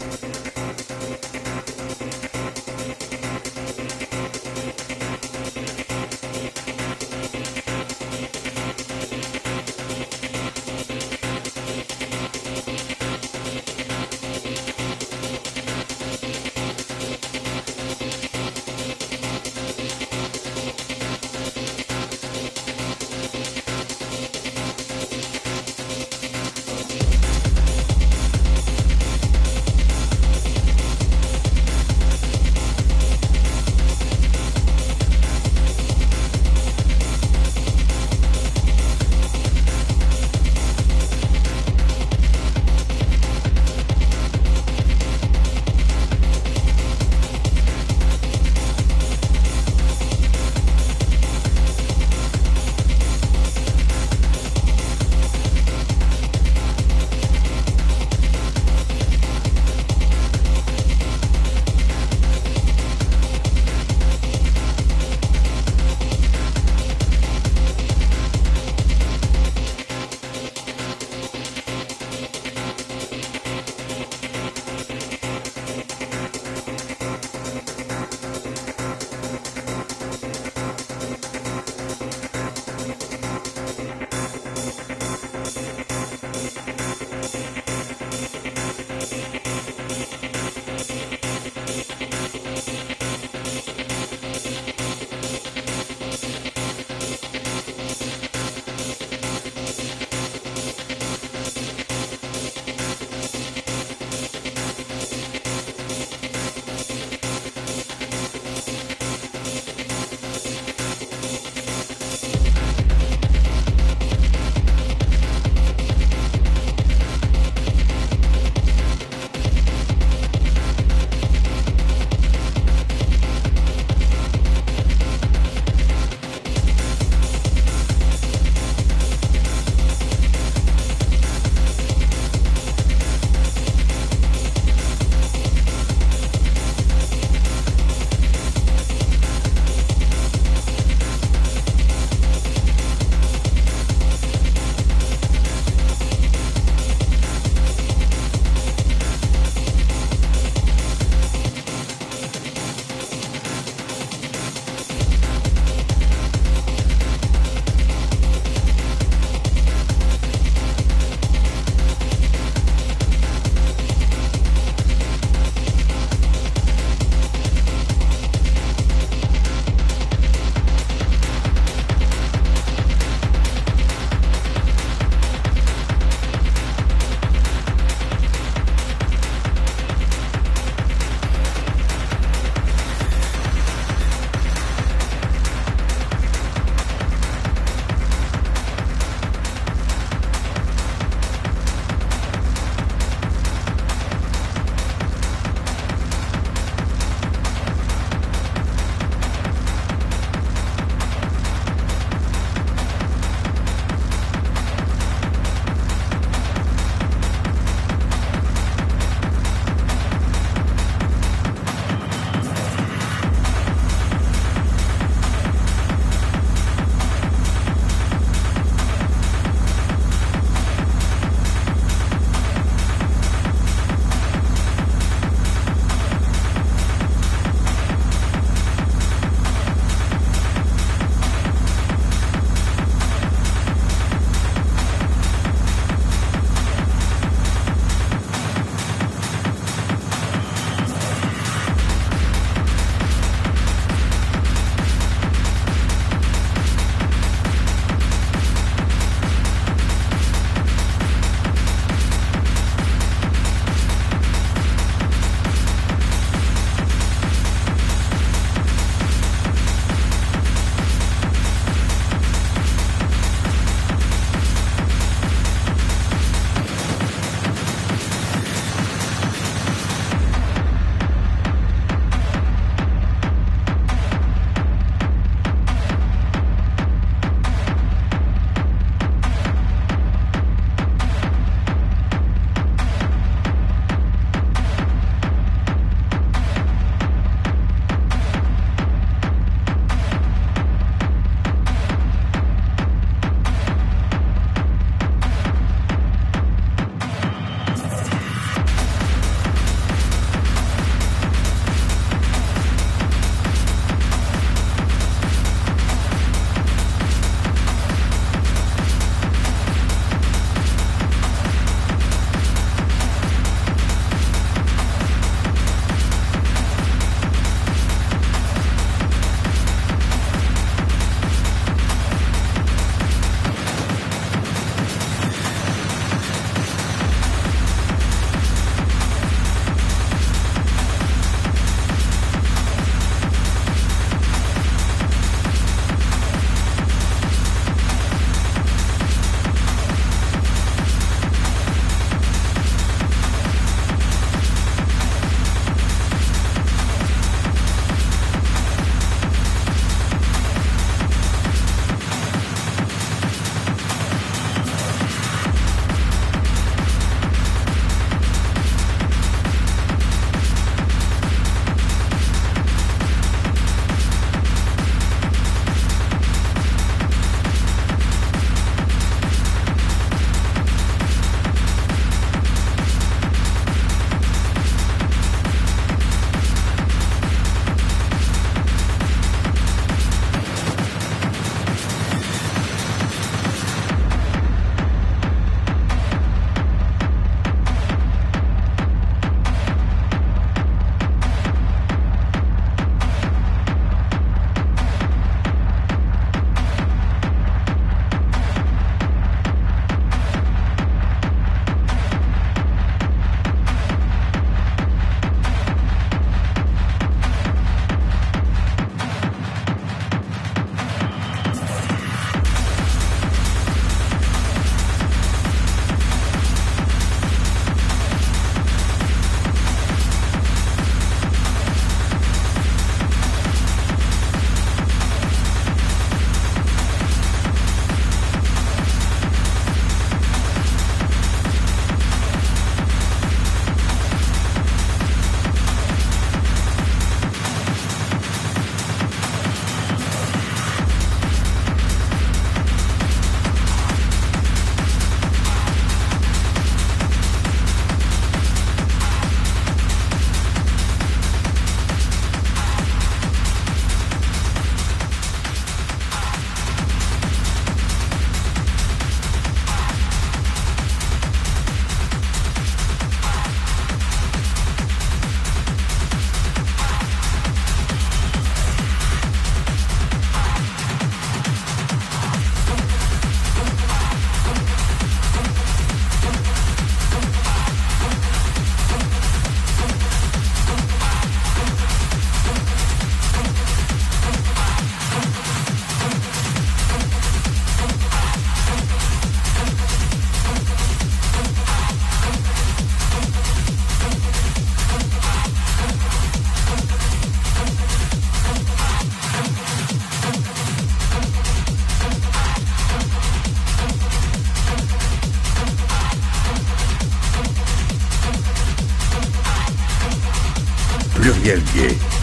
Muriel 511.21 511.61
Gay 511.75 512.20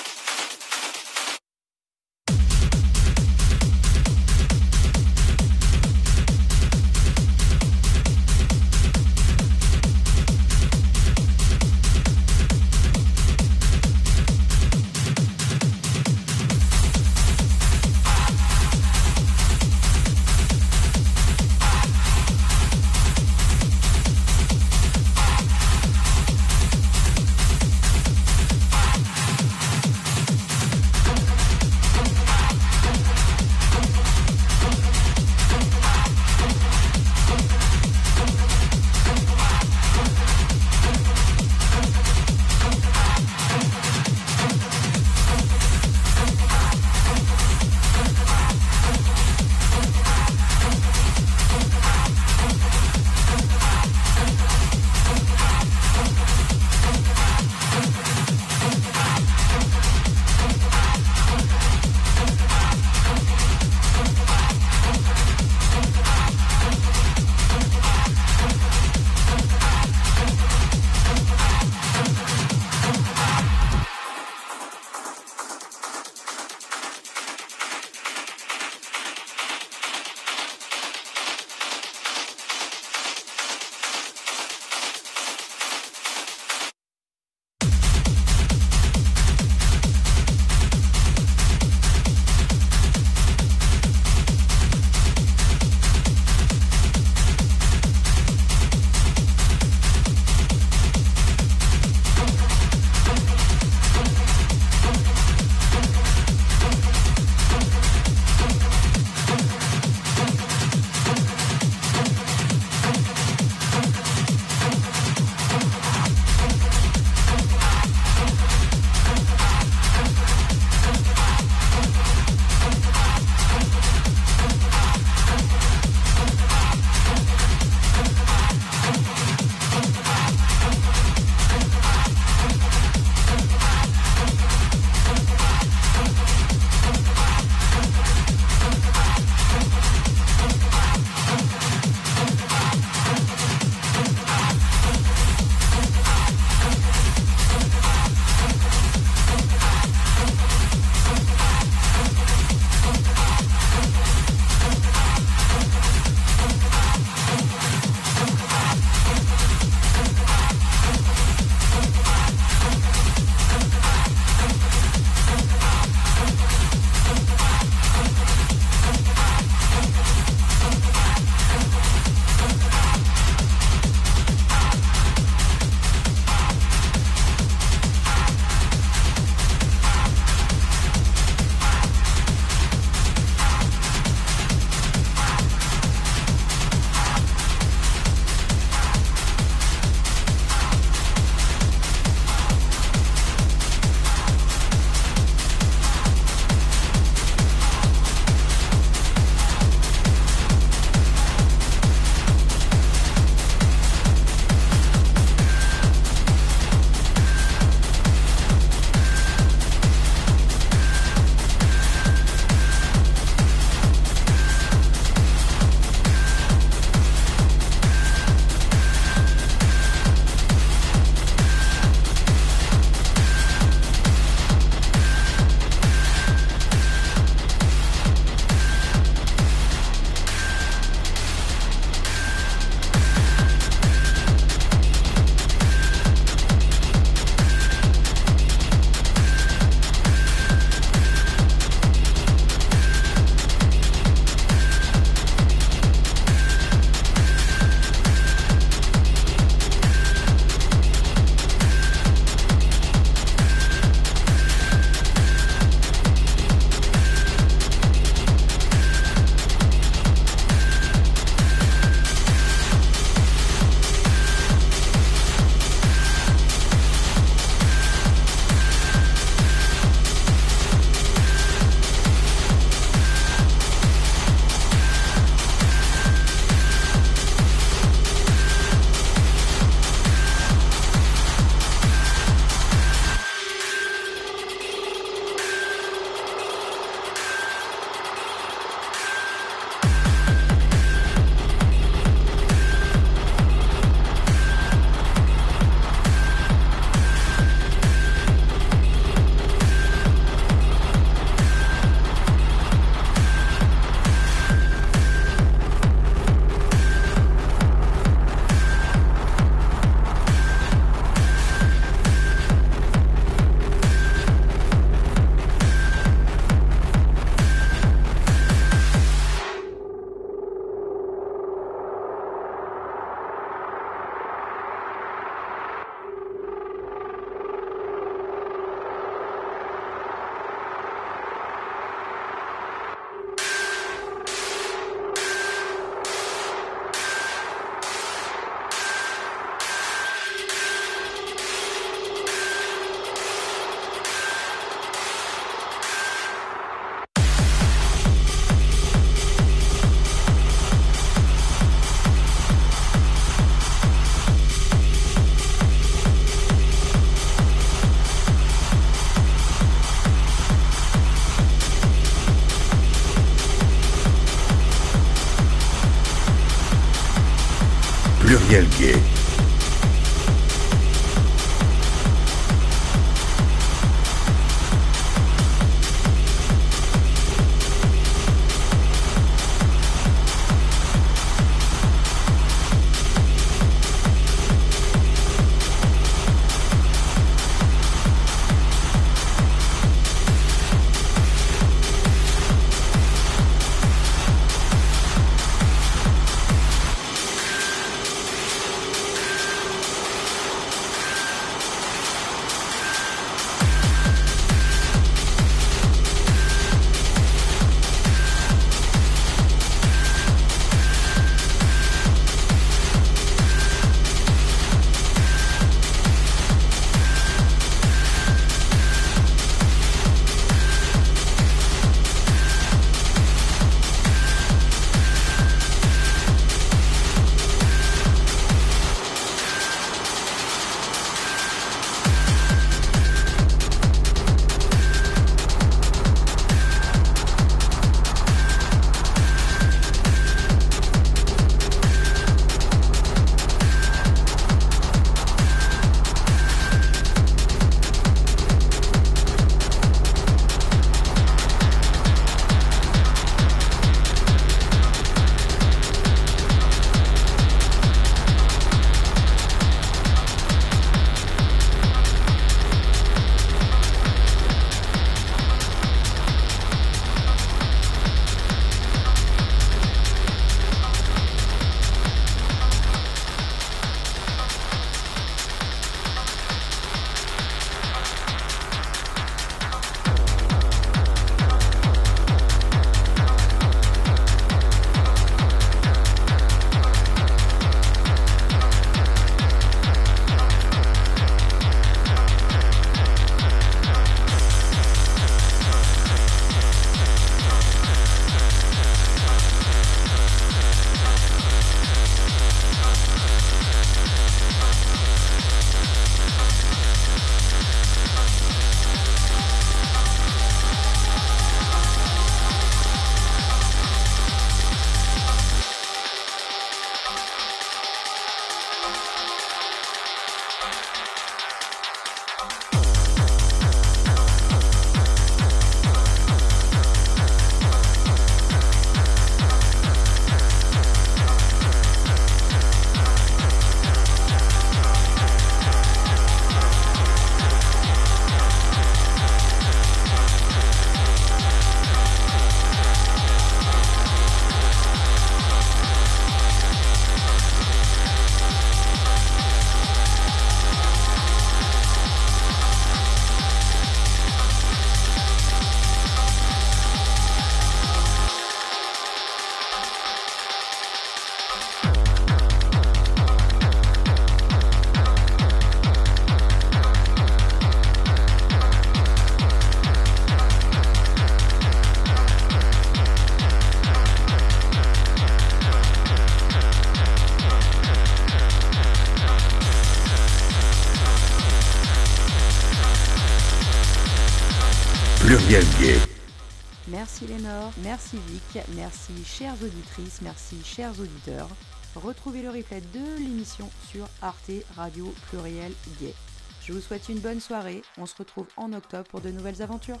Merci 588.74 589.24
chères 589.24 589.56
auditrices, 589.62 590.20
merci 590.22 590.56
chers 590.64 590.98
auditeurs. 591.00 591.48
Retrouvez 591.94 592.42
le 592.42 592.50
replay 592.50 592.80
de 592.80 593.18
l'émission 593.18 593.70
sur 593.90 594.06
Arte 594.22 594.50
Radio 594.76 595.12
Pluriel 595.28 595.72
Gay. 596.00 596.14
Je 596.62 596.72
vous 596.72 596.80
souhaite 596.80 597.08
une 597.08 597.18
bonne 597.18 597.40
soirée, 597.40 597.82
on 597.98 598.06
se 598.06 598.16
retrouve 598.16 598.46
en 598.56 598.72
octobre 598.72 599.08
pour 599.08 599.20
de 599.20 599.30
nouvelles 599.30 599.62
aventures. 599.62 600.00